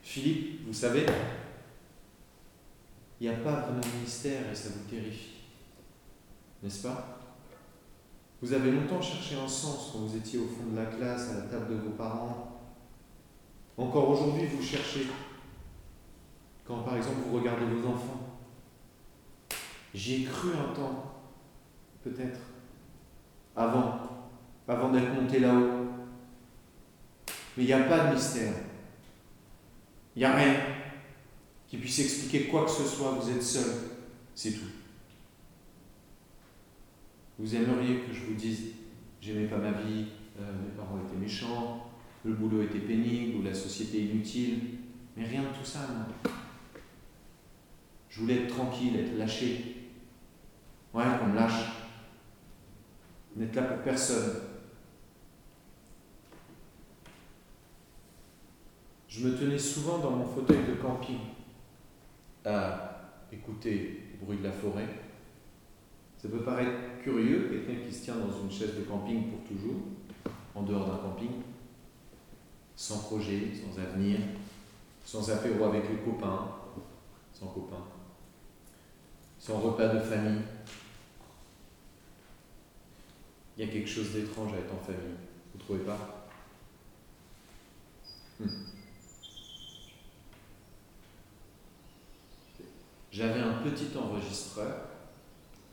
[0.03, 1.05] Philippe, vous savez,
[3.21, 5.39] il n'y a pas vraiment de mystère et ça vous terrifie.
[6.63, 7.20] N'est-ce pas?
[8.43, 11.35] Vous avez longtemps cherché un sens quand vous étiez au fond de la classe, à
[11.35, 12.61] la table de vos parents.
[13.77, 15.07] Encore aujourd'hui, vous cherchez.
[16.67, 18.39] Quand par exemple vous regardez vos enfants.
[19.93, 21.15] J'y ai cru un temps,
[22.03, 22.41] peut-être,
[23.57, 23.99] avant,
[24.69, 25.89] avant d'être monté là-haut.
[27.57, 28.55] Mais il n'y a pas de mystère.
[30.15, 30.55] Il n'y a rien
[31.67, 33.13] qui puisse expliquer quoi que ce soit.
[33.13, 33.73] Vous êtes seul.
[34.35, 34.80] C'est tout.
[37.41, 38.75] Vous aimeriez que je vous dise
[39.19, 41.91] j'aimais pas ma vie, euh, mes parents étaient méchants,
[42.23, 44.61] le boulot était pénible ou la société inutile.
[45.17, 46.31] Mais rien de tout ça, non.
[48.11, 49.89] Je voulais être tranquille, être lâché.
[50.93, 51.65] Ouais, qu'on me lâche.
[53.35, 54.43] N'être là pour personne.
[59.09, 61.21] Je me tenais souvent dans mon fauteuil de camping
[62.45, 64.89] à écouter le bruit de la forêt.
[66.19, 69.83] Ça peut paraître curieux, quelqu'un qui se tient dans une chaise de camping pour toujours,
[70.55, 71.31] en dehors d'un camping,
[72.77, 74.19] sans projet, sans avenir,
[75.05, 76.49] sans apéro avec les copains,
[77.33, 77.85] sans copains,
[79.39, 80.43] sans repas de famille.
[83.57, 85.17] Il y a quelque chose d'étrange à être en famille,
[85.53, 86.29] vous trouvez pas?
[88.39, 88.47] Hmm.
[93.13, 94.77] J'avais un petit enregistreur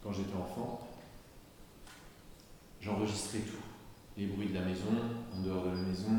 [0.03, 0.87] quand j'étais enfant.
[2.87, 3.57] J'enregistrais tout.
[4.15, 4.87] Les bruits de la maison,
[5.35, 6.09] en dehors de la maison.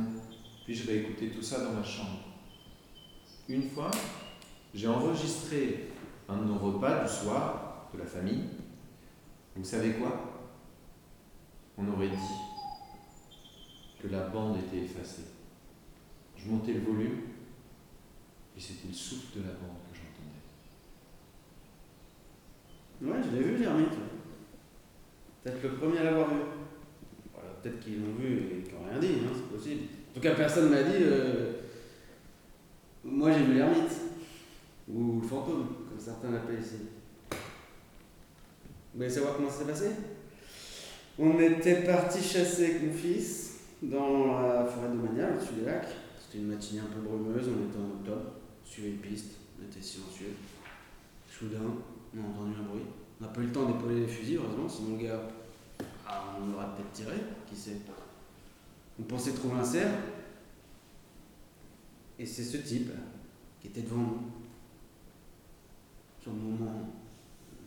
[0.66, 2.18] Puis je réécoutais tout ça dans ma chambre.
[3.48, 3.90] Une fois,
[4.74, 5.88] j'ai enregistré
[6.28, 8.44] un de nos repas du soir de la famille.
[9.56, 10.44] Vous savez quoi?
[11.78, 12.16] On aurait dit
[14.02, 15.24] que la bande était effacée.
[16.36, 17.20] Je montais le volume
[18.54, 19.96] et c'était le souffle de la bande que
[23.00, 23.10] j'entendais.
[23.10, 23.96] Ouais, je l'ai vu, l'ermite.
[25.42, 26.57] Peut-être le premier à l'avoir vu.
[27.62, 29.82] Peut-être qu'ils l'ont vu et qu'ils n'ont rien dit, hein, c'est possible.
[30.10, 31.02] En tout cas, personne m'a dit.
[31.02, 31.52] euh,
[33.04, 33.92] Moi, j'ai vu l'ermite.
[34.90, 36.76] Ou le fantôme, comme certains l'appellent ici.
[37.30, 37.36] Vous
[38.94, 39.90] voulez savoir comment ça s'est passé?
[41.18, 45.88] On était parti chasser avec mon fils dans la forêt de Mania, au-dessus des lacs.
[46.18, 48.32] C'était une matinée un peu brumeuse, on était en octobre,
[48.64, 50.32] on suivait une piste, on était silencieux.
[51.28, 51.58] Soudain,
[52.14, 52.82] on a entendu un bruit.
[53.20, 55.20] On n'a pas eu le temps d'épauler les fusils, heureusement, sinon le gars,
[56.08, 57.16] ah, on aurait peut-être tiré,
[57.46, 57.76] qui sait.
[58.98, 59.92] On pensait trouver un cerf,
[62.18, 62.90] et c'est ce type
[63.60, 64.22] qui était devant nous.
[66.20, 66.90] Sur le moment,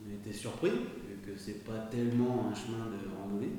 [0.06, 3.54] on était surpris, vu que c'est pas tellement un chemin de randonnée.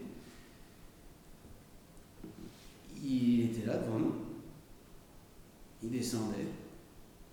[3.02, 4.14] Il était là devant nous.
[5.82, 6.46] Il descendait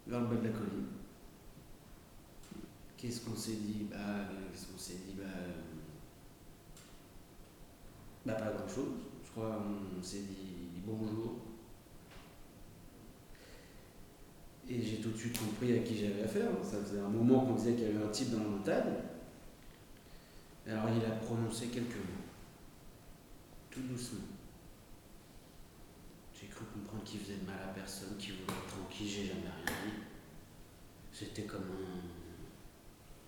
[0.08, 0.86] vers le bas de la colline.
[2.98, 3.88] Qu'est-ce qu'on s'est dit?
[3.90, 3.98] Bah,
[4.52, 5.14] qu'est-ce qu'on s'est dit?
[5.18, 5.24] Bah,
[8.34, 8.94] pas grand-chose.
[9.26, 9.62] Je crois
[9.98, 11.36] on s'est dit bonjour.
[14.70, 16.50] Et j'ai tout de suite compris à qui j'avais affaire.
[16.64, 18.94] Ça faisait un moment qu'on disait qu'il y avait un type dans la montagne.
[20.68, 22.28] Alors il a prononcé quelques mots.
[23.72, 24.28] Tout doucement.
[26.40, 29.08] J'ai cru comprendre qu'il faisait de mal à personne, qu'il voulait être tranquille.
[29.08, 29.34] J'ai
[31.12, 31.66] c'était comme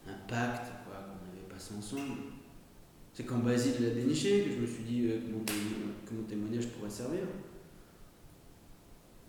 [0.07, 2.40] un, un pacte quoi, qu'on avait passé ensemble.
[3.21, 7.21] C'est quand Basile l'a déniché que je me suis dit que, mon, témoignage pourrait servir.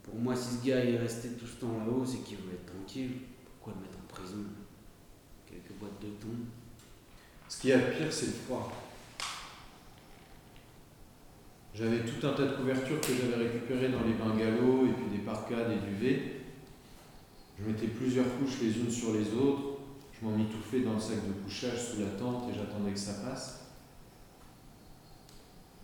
[0.03, 2.73] Pour moi, si ce gars est resté tout ce temps là-haut, c'est qu'il voulait être
[2.73, 3.11] tranquille.
[3.45, 4.45] Pourquoi le mettre en prison?
[5.45, 6.39] Quelques boîtes de thon.
[7.51, 8.73] Ce qui est pire, c'est le froid.
[11.75, 15.23] J'avais tout un tas de couvertures que j'avais récupérées dans les bungalows et puis des
[15.23, 16.41] parkas, des duvets.
[17.61, 19.81] Je mettais plusieurs couches les unes sur les autres.
[20.19, 23.13] Je m'en m'étouffais dans le sac de couchage sous la tente et j'attendais que ça
[23.29, 23.62] passe.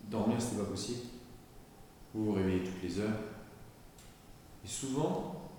[0.09, 1.01] Dormir, c'était pas possible.
[2.13, 3.19] Vous vous réveillez toutes les heures.
[4.65, 5.51] Et souvent,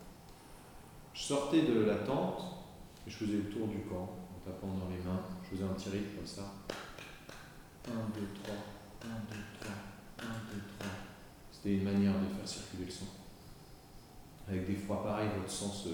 [1.15, 2.43] je sortais de la tente
[3.07, 5.23] et je faisais le tour du camp en tapant dans les mains.
[5.45, 6.53] Je faisais un petit rythme comme ça.
[7.87, 8.55] 1, 2, 3,
[9.05, 9.73] 1, 2, 3,
[10.19, 10.89] 1, 2, 3.
[11.53, 13.07] C'était une manière de faire circuler le sang.
[14.49, 15.91] Avec des fois pareil, votre sang se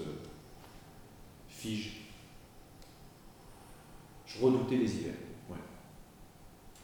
[1.47, 2.07] fige.
[4.25, 5.26] Je redoutais les hivers.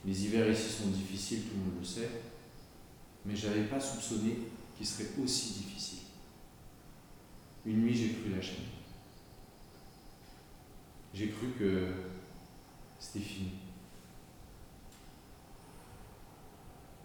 [0.06, 2.10] Les hivers ici sont difficiles, tout le monde le sait.
[3.26, 4.38] Mais je n'avais pas soupçonné
[4.76, 6.00] qu'ils seraient aussi difficiles.
[7.66, 8.60] Une nuit, j'ai cru lâcher.
[11.14, 11.94] J'ai cru que
[13.00, 13.52] c'était fini.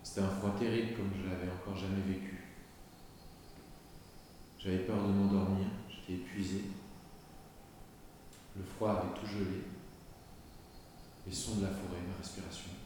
[0.03, 2.39] C'était un froid terrible comme je l'avais encore jamais vécu.
[4.59, 6.65] J'avais peur de m'endormir, j'étais épuisé.
[8.57, 9.63] Le froid avait tout gelé.
[11.27, 12.78] Les sons de la forêt, ma respiration.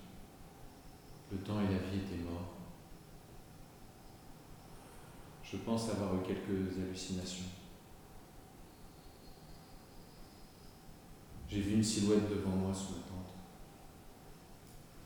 [1.33, 2.53] Le temps et la vie étaient morts.
[5.43, 7.47] Je pense avoir eu quelques hallucinations.
[11.49, 13.33] J'ai vu une silhouette devant moi sous la tente.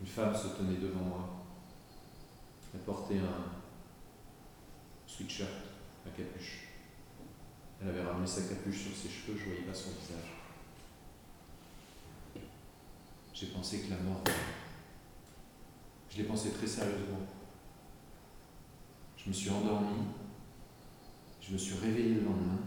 [0.00, 1.28] Une femme se tenait devant moi.
[2.74, 3.44] Elle portait un
[5.06, 5.48] sweatshirt
[6.04, 6.68] à capuche.
[7.80, 10.32] Elle avait ramené sa capuche sur ses cheveux, je ne voyais pas son visage.
[13.32, 14.22] J'ai pensé que la mort.
[16.16, 17.18] Je l'ai pensé très sérieusement.
[19.18, 20.06] Je me suis endormi,
[21.42, 22.58] je me suis réveillé le lendemain,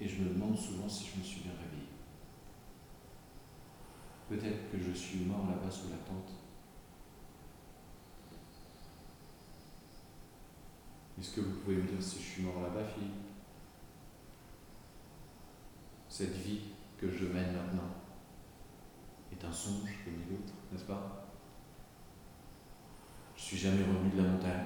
[0.00, 1.88] et je me demande souvent si je me suis bien réveillé.
[4.28, 6.30] Peut-être que je suis mort là-bas sous la tente.
[11.18, 13.10] Est-ce que vous pouvez me dire si je suis mort là-bas, Philippe?
[16.08, 16.60] Cette vie
[16.96, 17.90] que je mène maintenant
[19.32, 21.19] est un songe comme l'autre, n'est-ce pas?
[23.56, 24.64] Suis jamais revenu de la montagne.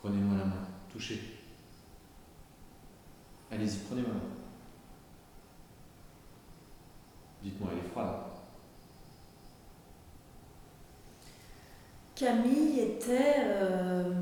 [0.00, 1.20] Prenez-moi la main, touchez.
[3.50, 4.20] Allez-y, prenez ma main.
[7.42, 8.14] Dites-moi, elle est froide.
[12.14, 14.12] Camille était euh,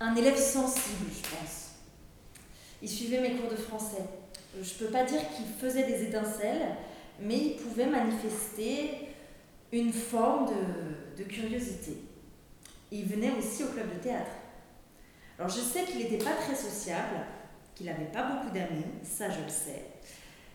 [0.00, 1.72] un élève sensible, je pense.
[2.80, 4.04] Il suivait mes cours de français.
[4.54, 6.76] Je ne peux pas dire qu'il faisait des étincelles,
[7.20, 9.07] mais il pouvait manifester
[9.72, 10.48] une forme
[11.16, 11.98] de, curiosité.
[12.90, 14.30] Il venait aussi au club de théâtre.
[15.38, 17.16] Alors je sais qu'il n'était pas très sociable,
[17.74, 19.86] qu'il n'avait pas beaucoup d'amis, ça je le sais.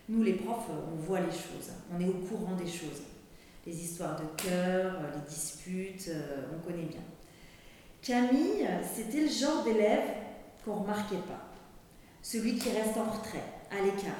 [0.10, 3.04] Nous les profs, on voit les choses, on est au courant des choses
[3.65, 7.02] les histoires de cœur, les disputes, euh, on connaît bien.
[8.02, 10.10] Camille, c'était le genre d'élève
[10.63, 11.49] qu'on ne remarquait pas.
[12.21, 14.13] Celui qui reste en retrait, à l'écart.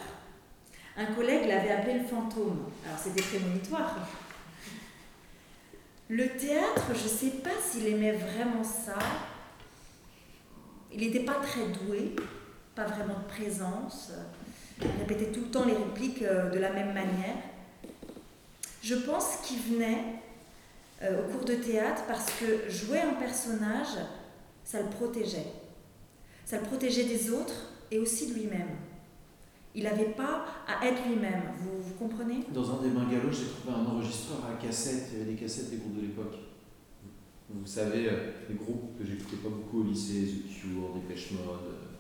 [0.95, 2.65] Un collègue l'avait appelé le fantôme.
[2.86, 3.97] Alors c'était prémonitoire.
[6.15, 8.99] Le théâtre, je ne sais pas s'il aimait vraiment ça.
[10.91, 12.15] Il n'était pas très doué,
[12.76, 14.12] pas vraiment de présence.
[14.80, 17.38] Il répétait tout le temps les répliques euh, de la même manière.
[18.84, 20.21] Je pense qu'il venait
[21.02, 23.97] euh, au cours de théâtre parce que jouer un personnage,
[24.63, 25.52] ça le protégeait.
[26.45, 28.69] Ça le protégeait des autres et aussi de lui-même.
[29.75, 32.45] Il n'avait pas à être lui-même, vous, vous, comprenez?
[32.53, 35.09] Dans un des bungalows, j'ai trouvé un enregistreur à cassette.
[35.12, 36.36] Il y avait des cassettes des groupes de l'époque.
[37.49, 41.65] Vous savez, euh, les groupes que j'écoutais pas beaucoup au lycée, The Cure, Dépêche Mode,
[41.67, 41.93] euh,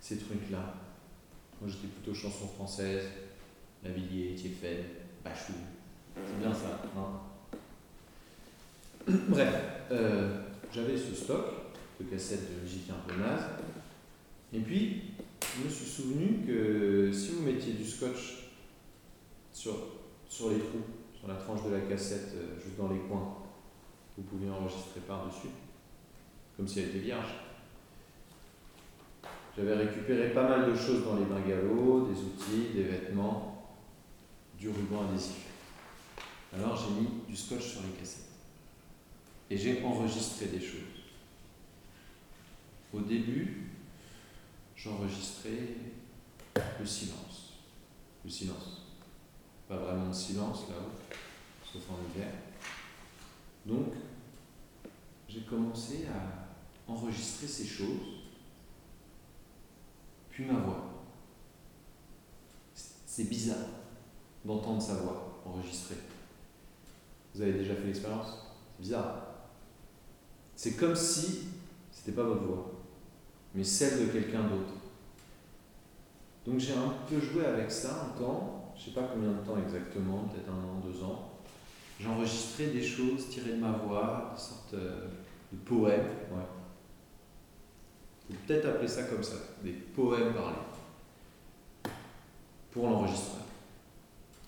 [0.00, 0.74] ces trucs-là.
[1.60, 3.04] Moi j'étais plutôt chanson française,
[3.84, 4.84] Lavillier, Thiéphène,
[5.24, 5.52] Bachou.
[6.14, 7.20] C'est bien ça, hein
[9.28, 9.54] Bref,
[9.90, 10.42] euh,
[10.72, 11.46] j'avais ce stock
[12.00, 13.44] de cassettes de musique un peu naze.
[14.52, 15.02] Et puis,
[15.56, 18.50] je me suis souvenu que si vous mettiez du scotch
[19.52, 19.74] sur,
[20.28, 20.84] sur les trous,
[21.18, 23.36] sur la tranche de la cassette, euh, juste dans les coins,
[24.16, 25.48] vous pouviez enregistrer par-dessus,
[26.56, 27.34] comme si elle était vierge.
[29.56, 33.76] J'avais récupéré pas mal de choses dans les bungalows, des outils, des vêtements,
[34.58, 35.46] du ruban adhésif.
[36.54, 38.24] Alors j'ai mis du scotch sur les cassettes.
[39.50, 40.80] Et j'ai enregistré des choses.
[42.92, 43.69] Au début,
[44.82, 45.76] j'enregistrais
[46.78, 47.52] le silence.
[48.24, 48.82] Le silence.
[49.68, 51.16] Pas vraiment de silence là-haut,
[51.64, 52.32] sauf en hiver.
[53.66, 53.92] Donc,
[55.28, 58.24] j'ai commencé à enregistrer ces choses,
[60.30, 60.86] puis ma voix.
[62.74, 63.68] C'est bizarre
[64.44, 65.96] d'entendre sa voix enregistrée.
[67.34, 68.28] Vous avez déjà fait l'expérience?
[68.76, 69.26] C'est bizarre.
[70.56, 71.48] C'est comme si
[71.92, 72.79] c'était pas votre voix,
[73.54, 74.74] mais celle de quelqu'un d'autre.
[76.46, 79.58] Donc j'ai un peu joué avec ça un temps, je sais pas combien de temps
[79.58, 81.30] exactement, peut-être un an, deux ans.
[81.98, 85.06] J'enregistrais des choses tirées de ma voix, des sortes euh,
[85.52, 86.46] de poèmes, ouais.
[88.30, 91.92] Vous peut-être appeler ça comme ça, des poèmes parlés.
[92.70, 93.44] Pour l'enregistrement.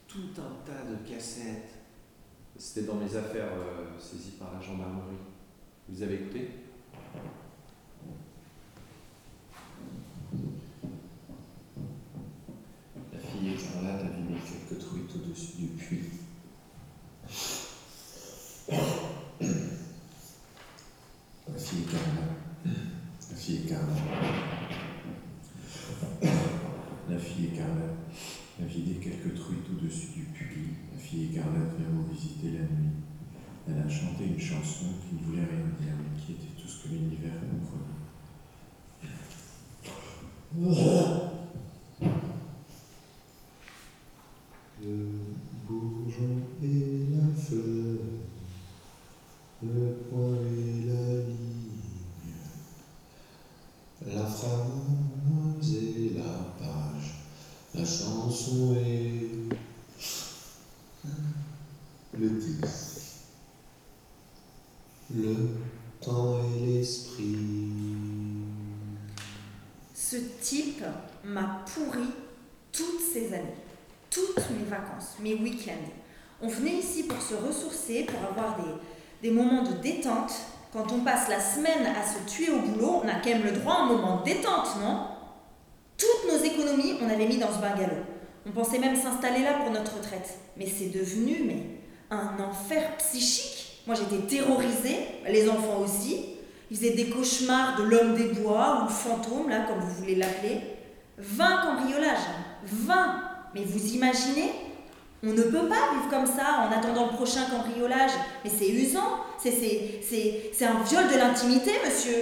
[0.07, 1.75] Tout un tas de cassettes.
[2.57, 5.17] C'était dans mes affaires euh, saisies par la gendarmerie.
[5.88, 6.51] Vous avez écouté
[15.33, 16.11] du puits.
[21.49, 22.37] La fille écarlate.
[23.31, 23.99] La fille écarlate.
[27.09, 27.97] La fille écarlate
[28.61, 30.75] a vidé quelques truites au-dessus du puits.
[30.92, 32.92] La fille écarlate vient vous visiter la nuit.
[33.66, 36.77] Elle a chanté une chanson qui ne voulait rien dire, mais qui était tout ce
[36.85, 38.03] que l'univers comprenait.
[44.85, 45.07] Le
[45.68, 48.03] bourgeon et la fleur,
[49.62, 52.35] le point et la ligne,
[54.05, 57.09] la phrase et la page,
[57.75, 59.31] la chanson et
[62.18, 63.01] le disque,
[65.14, 65.35] le
[66.01, 67.38] temps et l'esprit.
[69.94, 70.85] Ce type
[71.25, 72.09] m'a pourri
[72.72, 73.57] toutes ces années,
[74.11, 75.90] toutes mes vacances, mes week-ends.
[76.40, 80.33] On venait ici pour se ressourcer, pour avoir des, des moments de détente.
[80.72, 83.53] Quand on passe la semaine à se tuer au boulot, on a quand même le
[83.53, 85.07] droit à un moment de détente, non?
[85.98, 88.03] Toutes nos économies, on avait mis dans ce bungalow.
[88.46, 90.38] On pensait même s'installer là pour notre retraite.
[90.57, 91.66] Mais c'est devenu mais,
[92.11, 93.71] un enfer psychique.
[93.87, 96.27] Moi j'étais terrorisée, les enfants aussi.
[96.71, 100.14] Ils faisaient des cauchemars de l'homme des bois ou le fantôme, là, comme vous voulez
[100.14, 100.61] l'appeler.
[101.18, 102.29] 20 cambriolages.
[102.64, 102.95] 20
[103.55, 104.51] Mais vous imaginez
[105.25, 108.11] On ne peut pas vivre comme ça en attendant le prochain cambriolage.
[108.45, 109.18] Mais c'est usant.
[109.38, 112.14] C'est- un viol de l'intimité, monsieur.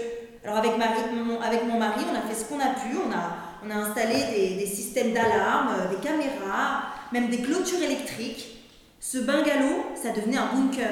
[0.44, 2.96] Alors avec, Marie- mon, avec mon mari, on a fait ce qu'on a pu.
[3.06, 7.82] On a, on a installé des, des systèmes d'alarme, euh, des caméras, même des clôtures
[7.82, 8.56] électriques.
[8.98, 10.90] Ce bungalow, ça devenait un bunker.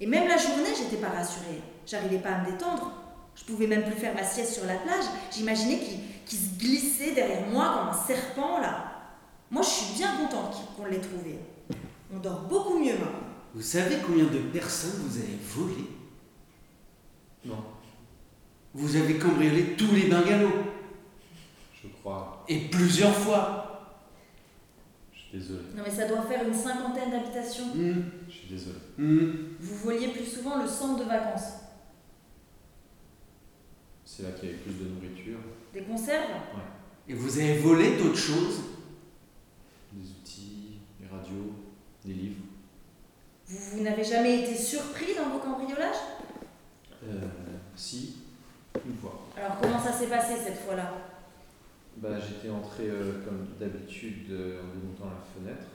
[0.00, 1.60] Et même la journée, j'étais pas rassurée.
[1.86, 2.92] J'arrivais pas à me détendre.
[3.36, 5.04] Je pouvais même plus faire ma sieste sur la plage.
[5.32, 5.78] J'imaginais
[6.26, 8.90] qu'il se glissait derrière moi comme un serpent là.
[9.50, 11.38] Moi, je suis bien contente qu'on l'ait trouvé.
[12.12, 13.28] On dort beaucoup mieux maintenant.
[13.54, 15.84] Vous savez combien de personnes vous avez volé
[17.44, 17.62] Non,
[18.74, 20.50] Vous avez cambriolé tous les bungalows?
[21.82, 22.44] je crois.
[22.48, 23.70] Et plusieurs fois?
[25.12, 25.64] Je suis désolé.
[25.76, 27.66] Non, mais ça doit faire une cinquantaine d'habitations.
[27.74, 28.02] Hmm,
[28.44, 28.78] suis désolé.
[28.98, 29.56] hmm.
[29.60, 31.54] Vous voliez plus souvent le centre de vacances.
[34.04, 35.38] C'est là qu'il y avait plus de nourriture,
[35.72, 36.30] Des conserves
[37.08, 38.60] Et vous avez volé d'autres choses?
[39.92, 41.52] Des outils, des radios,
[42.04, 42.42] des livres.
[43.46, 45.96] Vous, vous n'avez jamais été surpris dans vos cambriolages?
[47.04, 47.20] Euh,
[47.74, 48.16] si,
[48.86, 49.26] une fois.
[49.36, 50.92] Alors, comment ça s'est passé cette fois-là?
[51.96, 55.66] Bah, j'étais entré euh, comme d'habitude euh, en démontant la fenêtre.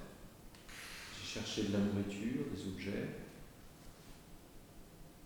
[1.29, 3.07] J'ai cherché de la nourriture, des objets.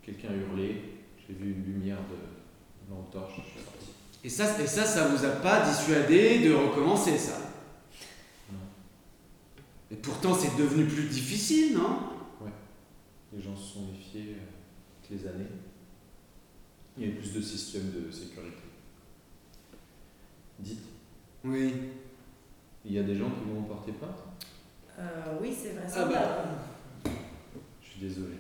[0.02, 0.82] Quelqu'un a hurlé.
[1.18, 3.36] J'ai vu une lumière de lampe torche.
[3.38, 3.88] Je suis sorti.
[4.24, 7.38] et ça, et ça, ça vous a pas dissuadé de recommencer ça?
[8.52, 8.60] Non.
[9.92, 12.00] Et pourtant, c'est devenu plus difficile, non?
[13.32, 15.50] Les gens se sont méfiés euh, avec les années.
[16.98, 18.58] Il y avait plus de systèmes de sécurité.
[20.60, 20.84] Dites,
[21.44, 21.74] Oui.
[22.86, 24.33] il y a des gens qui vont porter plainte?
[25.00, 25.86] Euh, Oui, c'est vrai.
[25.96, 27.12] Ah bah.
[27.82, 28.38] Je suis désolé.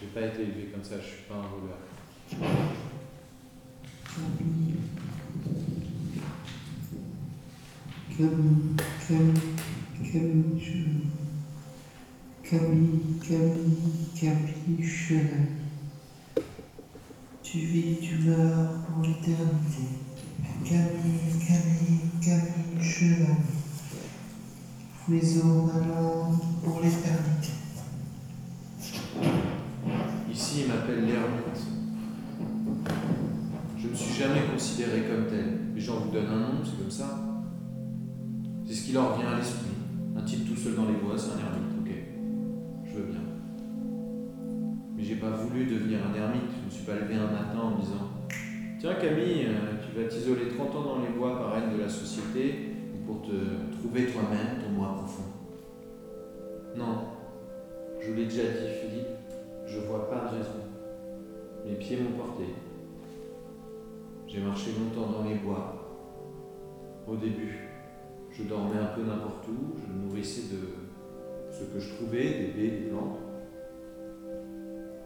[0.00, 1.78] J'ai pas été élevé comme ça, je suis pas un voleur.
[8.16, 9.40] Camille, Camille,
[10.12, 11.10] Camille, je...
[12.48, 15.46] Camille, Camille, Camille, Cheval.
[17.42, 19.84] Tu vis, tu meurs pour l'éternité.
[20.64, 23.36] Camille, Camille, Camille, Cheval.
[25.10, 27.48] Malin pour l'éternité.
[30.32, 31.66] Ici, il m'appelle l'ermite.
[33.76, 35.58] Je me suis jamais considéré comme tel.
[35.74, 37.18] Les gens vous donnent un nom, c'est comme ça.
[38.64, 39.72] C'est ce qui leur vient à l'esprit.
[40.16, 41.92] Un type tout seul dans les bois, c'est un ermite, ok.
[42.86, 43.20] Je veux bien.
[44.96, 46.50] Mais j'ai pas voulu devenir un ermite.
[46.60, 48.10] Je me suis pas levé un matin en me disant
[48.78, 52.76] Tiens Camille, euh, tu vas t'isoler 30 ans dans les bois par de la société
[53.06, 53.32] pour te
[53.76, 55.22] trouver toi-même, profond.
[56.76, 57.04] Non,
[58.00, 59.06] je l'ai déjà dit Philippe,
[59.66, 60.60] je vois pas de raison.
[61.66, 62.44] Mes pieds m'ont porté.
[64.26, 65.76] J'ai marché longtemps dans les bois.
[67.06, 67.68] Au début,
[68.30, 72.70] je dormais un peu n'importe où, je nourrissais de ce que je trouvais, des baies,
[72.70, 73.18] des plantes.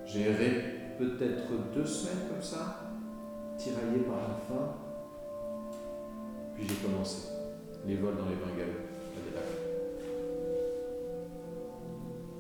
[0.05, 2.91] J'ai erré peut-être deux semaines comme ça,
[3.57, 4.75] tiraillé par la faim.
[6.55, 7.29] Puis j'ai commencé
[7.87, 9.64] les vols dans les bungalows.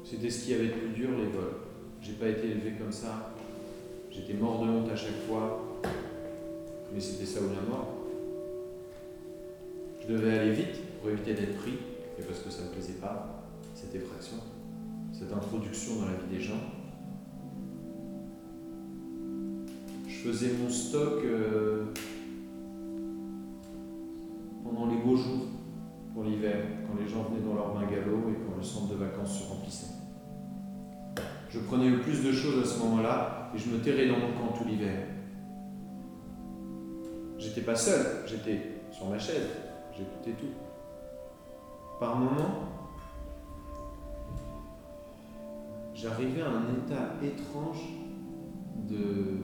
[0.05, 1.55] C'était ce qu'il y avait de plus dur, les vols.
[2.03, 3.35] J'ai pas été élevé comme ça.
[4.11, 5.81] J'étais mort de honte à chaque fois.
[6.93, 7.95] Mais c'était ça ou la mort.
[10.07, 11.79] Je devais aller vite pour éviter d'être pris,
[12.19, 13.43] et parce que ça ne me plaisait pas,
[13.75, 14.37] cette effraction,
[15.13, 16.61] cette introduction dans la vie des gens.
[20.07, 21.87] Je faisais mon stock euh,
[24.63, 25.47] pendant les beaux jours,
[26.13, 29.41] pour l'hiver, quand les gens venaient dans leur bungalow et quand le centre de vacances
[29.41, 29.94] se remplissait.
[31.55, 34.33] Je prenais le plus de choses à ce moment-là et je me terrais dans mon
[34.33, 35.07] camp tout l'hiver.
[37.39, 39.47] J'étais pas seul, j'étais sur ma chaise,
[39.97, 40.53] j'écoutais tout.
[42.01, 42.89] Par moments,
[45.95, 47.85] j'arrivais à un état étrange
[48.89, 49.39] de.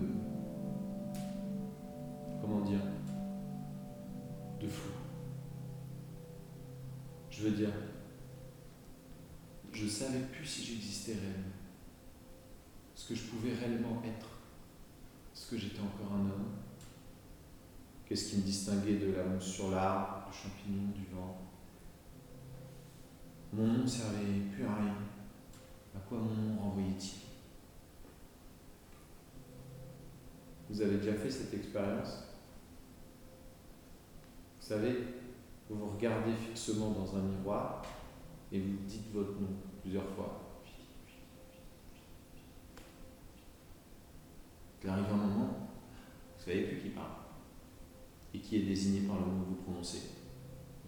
[2.41, 2.81] Comment dire
[4.61, 4.95] De flou.
[7.31, 7.71] Je veux dire,
[9.71, 11.60] je savais plus si j'existais réellement.
[13.11, 14.29] Que je pouvais réellement être.
[15.35, 16.53] Est-ce que j'étais encore un homme
[18.07, 21.37] Qu'est-ce qui me distinguait de la mousse sur l'arbre, du champignon, du vent?
[23.53, 24.95] Mon nom servait plus à rien.
[25.97, 27.19] À quoi mon nom renvoyait-il?
[30.69, 32.29] Vous avez déjà fait cette expérience?
[34.61, 34.99] Vous savez,
[35.69, 37.83] vous vous regardez fixement dans un miroir
[38.53, 39.49] et vous dites votre nom
[39.83, 40.50] plusieurs fois.
[44.83, 45.69] Il arrive un moment,
[46.39, 47.07] vous savez plus qui parle
[48.33, 50.03] et qui est désigné par le mot que vous prononcez.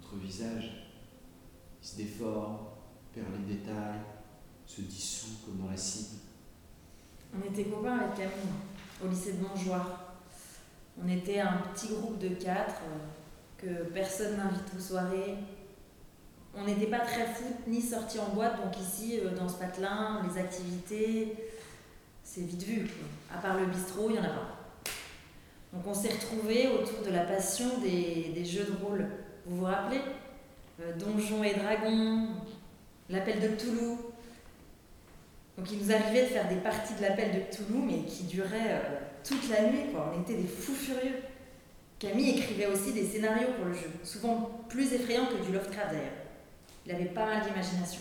[0.01, 0.88] Votre visage,
[1.82, 2.59] il se déforme,
[3.14, 4.01] perd les détails,
[4.66, 6.20] se dissout comme dans la cible.
[7.34, 8.53] On était copains avec Camille
[9.05, 10.16] au lycée de Montjoie.
[11.03, 13.07] On était un petit groupe de quatre euh,
[13.57, 15.36] que personne n'invite aux soirées.
[16.55, 20.22] On n'était pas très foot ni sortis en boîte, donc ici, euh, dans ce patelin,
[20.22, 21.34] les activités,
[22.25, 22.89] c'est vite vu.
[23.33, 24.59] À part le bistrot, il n'y en a pas.
[25.73, 29.07] Donc on s'est retrouvés autour de la passion des, des jeux de rôle.
[29.47, 30.01] Vous vous rappelez?
[30.81, 32.29] Euh, Donjons et Dragons,
[33.09, 33.97] l'appel de Cthulhu.
[35.57, 38.70] Donc il nous arrivait de faire des parties de l'appel de Cthulhu, mais qui duraient
[38.70, 39.93] euh, toute la nuit.
[39.93, 40.14] Quoi.
[40.16, 41.16] On était des fous furieux.
[41.99, 46.12] Camille écrivait aussi des scénarios pour le jeu, souvent plus effrayants que du Lovecraft d'ailleurs.
[46.85, 48.01] Il avait pas mal d'imagination.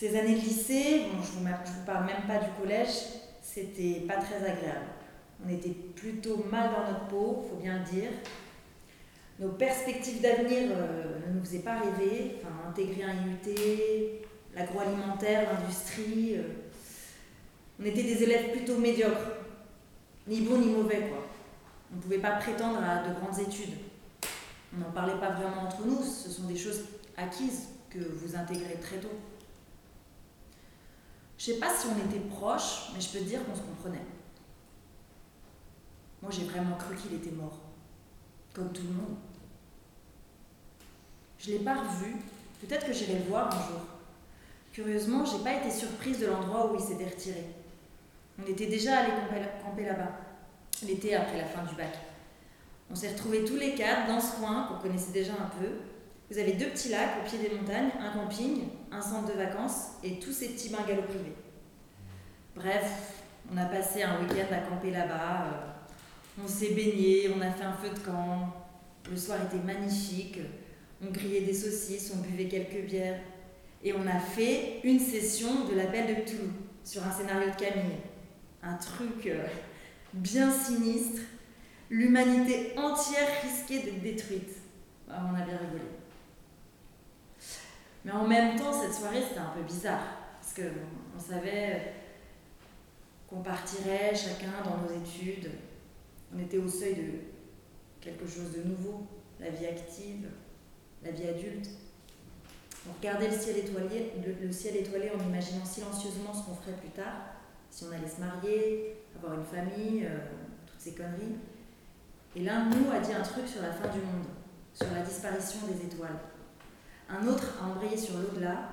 [0.00, 2.88] Ces années de lycée, bon, je ne vous, parle même pas du collège,
[3.42, 4.86] c'était pas très agréable.
[5.44, 8.08] On était plutôt mal dans notre peau, faut bien le dire.
[9.38, 12.36] Nos perspectives d'avenir euh, ne nous faisaient pas rêver.
[12.38, 14.22] Enfin, intégrer un IUT,
[14.54, 16.36] l'agroalimentaire, l'industrie.
[16.38, 16.44] euh,
[17.78, 19.36] on était des élèves plutôt médiocres.
[20.26, 21.26] Ni bons ni mauvais, quoi.
[21.92, 23.76] On ne pouvait pas prétendre à de grandes études.
[24.74, 26.84] On n'en parlait pas vraiment entre nous, ce sont des choses
[27.18, 29.10] acquises que vous intégrez très tôt.
[31.40, 34.04] Je sais pas si on était proches, mais je peux te dire qu'on se comprenait.
[36.20, 37.56] Moi, j'ai vraiment cru qu'il était mort,
[38.52, 39.16] comme tout le monde.
[41.38, 42.16] Je l'ai pas revu,
[42.60, 43.80] peut-être que j'irai le voir un jour.
[44.70, 47.46] Curieusement, j'ai pas été surprise de l'endroit où il s'était retiré.
[48.38, 49.12] On était déjà allés
[49.64, 50.12] camper là-bas,
[50.82, 51.96] l'été après la fin du bac.
[52.90, 55.70] On s'est retrouvés tous les quatre dans ce coin qu'on connaissait déjà un peu.
[56.30, 59.92] Vous avez deux petits lacs au pied des montagnes, un camping, un centre de vacances
[60.02, 61.34] et tous ces petits bungalows privés.
[62.54, 63.22] Bref,
[63.52, 65.44] on a passé un week-end à camper là-bas.
[65.44, 68.52] euh, On s'est baigné, on a fait un feu de camp.
[69.10, 70.38] Le soir était magnifique.
[71.02, 73.20] On grillait des saucisses, on buvait quelques bières.
[73.82, 76.50] Et on a fait une session de l'appel de Cthulhu
[76.84, 77.98] sur un scénario de Camille.
[78.62, 79.46] Un truc euh,
[80.12, 81.22] bien sinistre.
[81.88, 84.56] L'humanité entière risquait d'être détruite.
[85.08, 85.82] Ah, on a bien rigolé.
[88.04, 90.02] Mais en même temps, cette soirée, c'était un peu bizarre.
[90.40, 90.62] Parce que
[91.16, 91.92] on savait
[93.28, 95.50] qu'on partirait chacun dans nos études.
[96.34, 97.12] On était au seuil de
[98.00, 99.06] quelque chose de nouveau,
[99.38, 100.28] la vie active,
[101.04, 101.68] la vie adulte.
[102.88, 106.76] On regardait le ciel étoilé, le, le ciel étoilé en imaginant silencieusement ce qu'on ferait
[106.76, 107.34] plus tard,
[107.70, 110.18] si on allait se marier, avoir une famille, euh,
[110.66, 111.36] toutes ces conneries.
[112.36, 114.26] Et l'un de nous a dit un truc sur la fin du monde,
[114.72, 116.18] sur la disparition des étoiles.
[117.10, 118.70] Un autre a embrayé sur l'au-delà.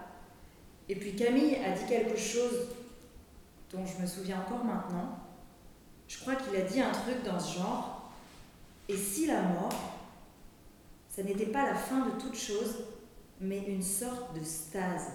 [0.89, 2.69] Et puis Camille a dit quelque chose
[3.71, 5.19] dont je me souviens encore maintenant.
[6.07, 8.11] Je crois qu'il a dit un truc dans ce genre.
[8.87, 9.73] Et si la mort,
[11.09, 12.75] ça n'était pas la fin de toute chose,
[13.41, 15.11] mais une sorte de stase.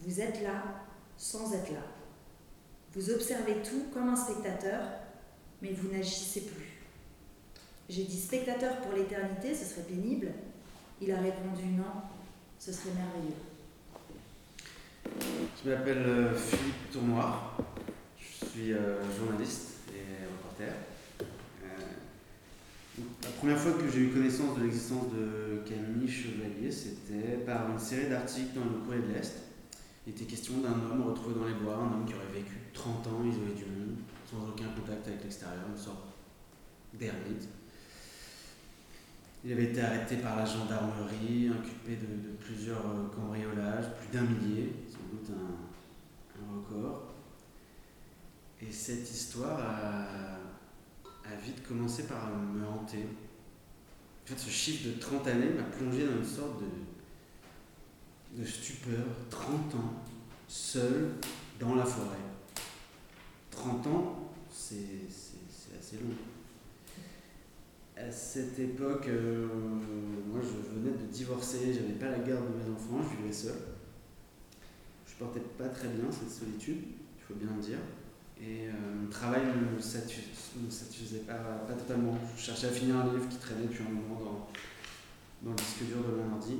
[0.00, 0.62] Vous êtes là
[1.16, 1.80] sans être là.
[2.94, 4.80] Vous observez tout comme un spectateur,
[5.62, 6.80] mais vous n'agissez plus.
[7.88, 10.32] J'ai dit spectateur pour l'éternité, ce serait pénible.
[11.00, 11.84] Il a répondu non,
[12.64, 13.34] ce serait merveilleux.
[15.62, 17.58] Je m'appelle euh, Philippe Tournoir,
[18.16, 20.72] je suis euh, journaliste et reporter.
[21.20, 27.70] Euh, la première fois que j'ai eu connaissance de l'existence de Camille Chevalier, c'était par
[27.70, 29.42] une série d'articles dans le Courrier de l'Est.
[30.06, 33.06] Il était question d'un homme retrouvé dans les bois, un homme qui aurait vécu 30
[33.08, 33.96] ans isolé du monde,
[34.30, 36.14] sans aucun contact avec l'extérieur, une sorte
[36.94, 37.46] d'ermite.
[39.44, 44.72] Il avait été arrêté par la gendarmerie, inculpé de, plusieurs euh, cambriolages, plus d'un millier,
[44.88, 47.12] sans doute un, record.
[48.62, 50.38] Et cette histoire a,
[51.42, 53.06] vite commencé par me hanter.
[54.24, 59.04] En fait, ce chiffre de 30 années m'a plongé dans une sorte de, de stupeur.
[59.28, 60.02] 30 ans,
[60.48, 61.10] seul,
[61.60, 62.16] dans la forêt.
[63.50, 65.06] 30 ans, c'est
[65.78, 66.14] assez long
[67.96, 69.46] à cette époque, euh,
[70.26, 73.54] moi je venais de divorcer, j'avais pas la garde de mes enfants, je vivais seul.
[75.06, 76.78] Je portais pas très bien cette solitude,
[77.18, 77.78] il faut bien le dire.
[78.40, 82.18] Et euh, mon travail ne me satisfaisait pas, pas, totalement.
[82.36, 84.48] Je cherchais à finir un livre qui traînait depuis un moment dans,
[85.42, 86.56] dans le disque dur de mon ordi.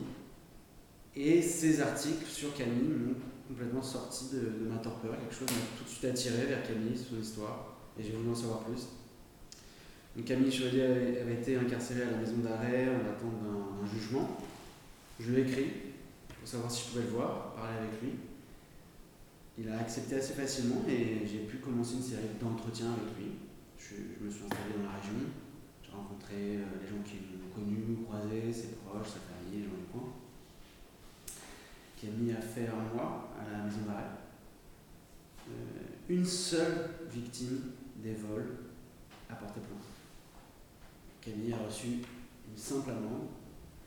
[1.17, 3.15] Et ces articles sur Camille m'ont
[3.49, 5.19] complètement sorti de, de, ma torpeur.
[5.19, 7.77] Quelque chose m'a tout de suite attiré vers Camille, son histoire.
[7.99, 8.87] Et j'ai voulu en savoir plus.
[10.23, 10.83] Camille Chevalier
[11.21, 14.39] avait, été incarcéré à la maison d'arrêt en attente d'un jugement.
[15.19, 15.67] Je lui ai écrit
[16.29, 18.11] pour savoir si je pouvais le voir, parler avec lui.
[19.59, 23.33] Il a accepté assez facilement et j'ai pu commencer une série d'entretiens avec lui.
[23.79, 25.29] Je, je, me suis installé dans la région,
[25.83, 29.77] j'ai rencontré euh, les gens qui l'ont connu, croisé, ses proches, sa famille, les gens
[29.77, 30.13] du coin.
[32.01, 34.15] Camille a fait un mois à la maison d'arrêt.
[35.49, 35.53] Euh,
[36.09, 38.57] une seule victime des vols
[39.31, 39.94] a porté plainte.
[41.25, 43.29] Camille a reçu une simple amende.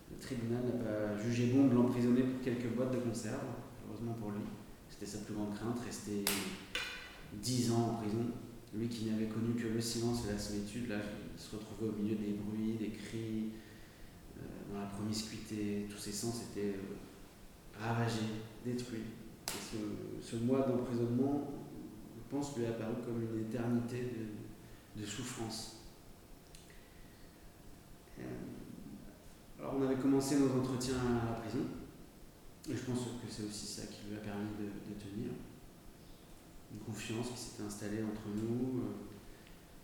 [0.10, 3.44] Le tribunal n'a pas jugé bon de l'emprisonner pour quelques boîtes de conserve,
[3.88, 4.42] heureusement pour lui.
[4.90, 6.26] C'était sa plus grande crainte, rester
[7.34, 8.26] 10 ans en prison.
[8.74, 12.02] Lui qui n'avait connu que le silence et la solitude, là, il se retrouvait au
[12.02, 13.50] milieu des bruits, des cris,
[14.38, 15.88] euh, dans la promiscuité.
[15.90, 19.04] Tous ses sens étaient euh, ravagés, détruits.
[20.22, 21.52] Ce, mois d'emprisonnement,
[22.18, 24.04] je pense, lui a apparu comme une éternité
[24.96, 25.77] de souffrance.
[29.76, 31.66] On avait commencé nos entretiens à la prison,
[32.70, 35.32] et je pense que c'est aussi ça qui lui a permis de, tenir.
[36.74, 38.84] Une confiance qui s'était installée entre nous.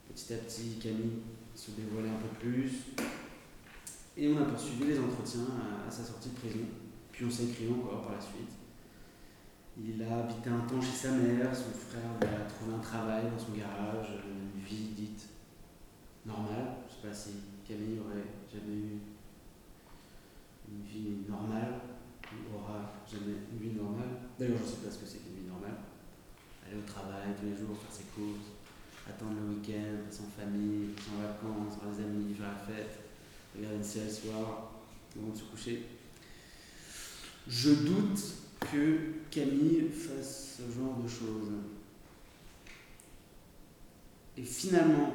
[0.10, 1.22] Petit à petit, Camille
[1.56, 2.94] se dévoilait un peu plus.
[4.18, 5.48] Et on a poursuivi les entretiens
[5.88, 6.66] à, sa sortie de prison.
[7.14, 8.52] Puis on s'est écrit encore par la suite.
[9.78, 13.40] Il a habité un temps chez sa mère, son frère a trouvé un travail dans
[13.40, 15.30] son garage, une vie dite
[16.26, 16.76] normale.
[16.88, 17.30] Je ne sais pas si
[17.66, 19.13] Camille aurait jamais eu
[20.74, 21.80] une vie normale,
[22.34, 24.10] ou aura jamais une vie normale.
[24.40, 25.78] D'ailleurs, je ne sais pas ce que c'est qu'une vie normale.
[26.66, 28.50] Aller au travail tous les jours, faire ses courses,
[29.08, 33.00] attendre le week-end, sans famille, sans vacances, sans les amis, faire la fête,
[33.56, 34.72] regarder une série le soir,
[35.16, 35.84] avant de se coucher.
[37.48, 38.20] Je doute
[38.72, 39.00] que
[39.30, 41.52] Camille fasse ce genre de choses.
[44.38, 45.14] Et finalement,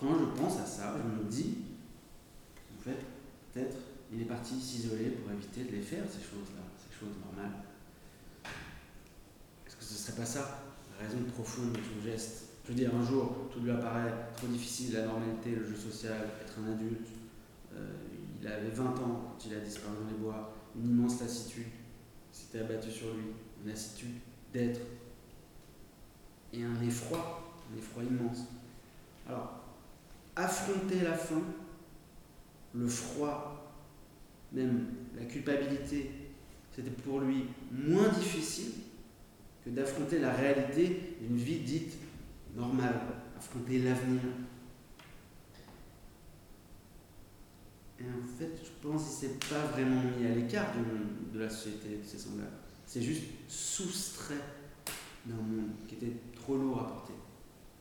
[0.00, 1.58] quand je pense à ça, je me dis,
[2.76, 3.04] en fait,
[3.52, 3.76] peut-être
[4.12, 7.58] il est parti s'isoler pour éviter de les faire, ces choses-là, ces choses normales.
[9.66, 10.62] Est-ce que ce ne serait pas ça,
[10.98, 12.44] la raison profonde de son geste?
[12.64, 16.28] Je veux dire, un jour, tout lui apparaît trop difficile, la normalité, le jeu social,
[16.40, 17.08] être un adulte.
[17.74, 17.92] Euh,
[18.40, 21.66] il avait 20 ans quand il a disparu dans les bois, une immense lassitude
[22.32, 23.24] s'était abattue sur lui,
[23.62, 24.16] une lassitude
[24.52, 24.80] d'être,
[26.52, 28.44] et un effroi, un effroi immense.
[29.28, 29.64] Alors,
[30.34, 31.42] affronter la faim,
[32.74, 33.65] le froid,
[34.56, 36.10] même la culpabilité,
[36.74, 38.72] c'était pour lui moins difficile
[39.64, 41.94] que d'affronter la réalité d'une vie dite
[42.56, 43.00] normale,
[43.36, 44.20] affronter l'avenir.
[47.98, 50.72] Et en fait, je pense qu'il ne s'est pas vraiment mis à l'écart
[51.32, 52.50] de, la société de ses semblables.
[52.86, 54.34] C'est juste soustrait
[55.24, 57.14] d'un monde qui était trop lourd à porter.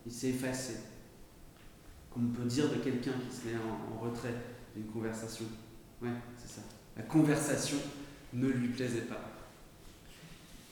[0.06, 0.74] Il s'est effacé.
[2.12, 4.34] Comme on peut dire de quelqu'un qui se met en, en retrait
[4.76, 5.46] d'une conversation.
[6.02, 6.10] Ouais.
[6.98, 7.78] La conversation
[8.34, 9.22] ne lui plaisait pas.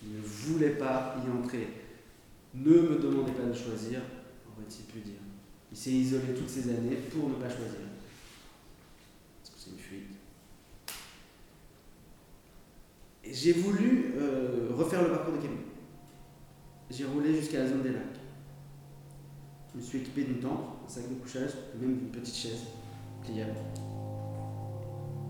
[0.03, 1.67] Il ne voulait pas y entrer.
[2.53, 4.01] Ne me demandez pas de choisir,
[4.47, 5.19] aurait-il pu dire.
[5.71, 7.79] Il s'est isolé toutes ces années pour ne pas choisir.
[9.41, 10.15] Parce que c'est une fuite?
[13.25, 15.57] J'ai voulu euh, refaire le parcours de Camille.
[16.91, 18.03] J'ai roulé jusqu'à la zone des lacs.
[19.71, 22.67] Je me suis équipé d'une tente, un sac de couchage, même d'une petite chaise
[23.23, 23.55] pliable.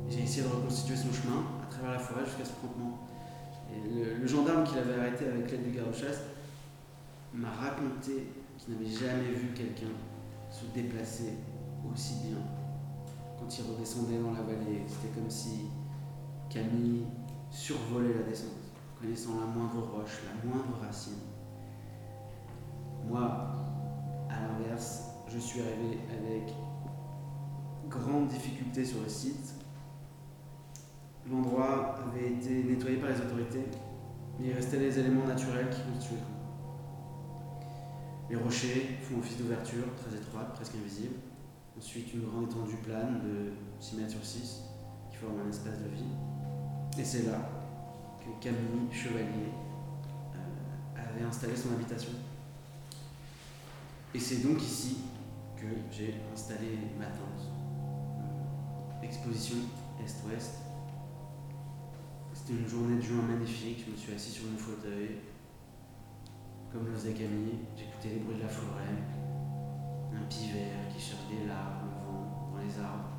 [0.10, 3.00] J'ai essayé de reconstituer son chemin à travers la forêt jusqu'à ce campement.
[3.72, 6.22] Le, le gendarme qui l'avait arrêté avec l'aide du garde-chasse
[7.34, 8.28] m'a raconté
[8.58, 9.94] qu'il n'avait jamais vu quelqu'un
[10.52, 11.34] se déplacer
[11.92, 12.38] aussi bien
[13.40, 14.84] quand il redescendait dans la vallée.
[14.88, 15.68] C'était comme si
[16.50, 17.06] Camille
[17.50, 18.50] survolait la descente,
[19.00, 21.14] connaissant la moindre roche, la moindre racine.
[23.08, 23.20] Moi,
[24.30, 26.54] à l'inverse, je suis arrivé avec
[27.90, 29.53] grande difficulté sur le site.
[31.30, 33.66] L'endroit avait été nettoyé par les autorités,
[34.40, 36.34] mais il restait les éléments naturels qui constituaient le camp.
[38.30, 41.16] Les rochers font office d'ouverture, très étroite, presque invisible.
[41.78, 44.64] Ensuite, une grande étendue plane de 6 mètres sur 6
[45.10, 46.04] qui forme un espace de vie.
[47.00, 47.40] Et c'est là
[48.20, 49.52] que Camille Chevalier
[50.36, 52.12] euh, avait installé son habitation.
[54.14, 54.98] Et c'est donc ici
[55.56, 57.52] que j'ai installé ma tente.
[59.02, 59.58] Exposition
[60.04, 60.63] Est-Ouest.
[62.46, 65.22] C'était une journée de juin magnifique, je me suis assis sur mon fauteuil.
[66.70, 69.00] Comme le faisait Camille, j'écoutais les bruits de la forêt,
[70.14, 73.16] un pivert qui cherche des larmes au vent dans les arbres,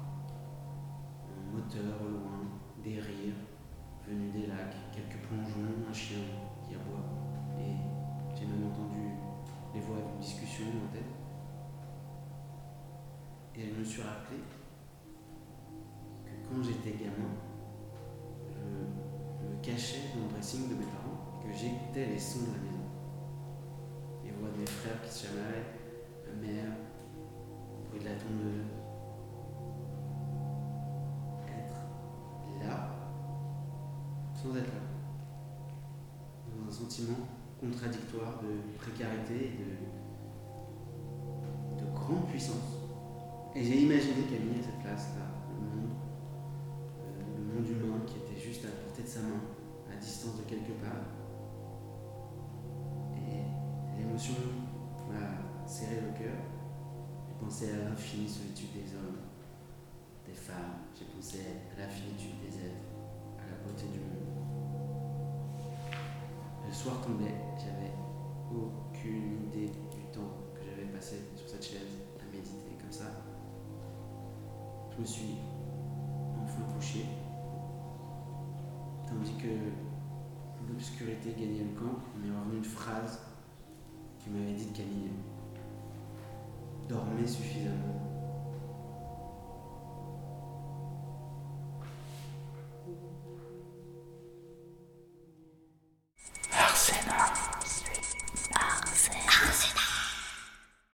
[1.25, 2.41] un moteur au loin,
[2.85, 3.41] des rires
[4.07, 6.19] venus des lacs, quelques plongeons, un chien
[6.61, 7.09] qui aboie,
[7.59, 7.81] et
[8.37, 9.09] j'ai même entendu
[9.73, 11.15] les voix d'une discussion en tête.
[13.57, 14.37] Et je me suis rappelé
[16.27, 17.54] que quand j'étais gamin,
[19.65, 22.85] cachais dans le dressing de mes parents que j'écoutais les sons de la maison.
[24.23, 25.65] Les voix de mes frères qui se chamaillent,
[26.27, 28.69] ma mère, le bruit de la tondeuse.
[31.49, 31.81] Être
[32.63, 32.77] là,
[34.35, 34.83] sans être là.
[36.51, 37.17] Dans un sentiment
[37.59, 39.65] contradictoire de précarité et
[41.81, 42.77] de, de grande puissance.
[43.55, 45.93] Et j'ai imaginé Camille à cette place-là, le monde,
[46.99, 49.54] euh, le monde humain qui était juste à la portée de sa main,
[49.95, 51.07] à distance de quelque part.
[53.17, 54.35] Et l'émotion
[55.09, 56.37] m'a serré le cœur.
[57.29, 59.19] J'ai pensé à l'infinie solitude des hommes,
[60.27, 60.83] des femmes.
[60.99, 61.39] J'ai pensé
[61.77, 62.91] à la finitude des êtres,
[63.39, 64.35] à la beauté du monde.
[66.67, 67.93] Le soir tombait, j'avais
[68.51, 73.05] aucune idée du temps que j'avais passé sur cette chaise à méditer comme ça.
[74.93, 75.37] Je me suis
[76.43, 77.07] enfin couché,
[79.07, 79.49] tandis que
[80.69, 83.21] l'obscurité gagnait le camp, m'est revenu une phrase
[84.19, 85.11] qui m'avait dit de Camille
[86.89, 88.04] Dormez suffisamment.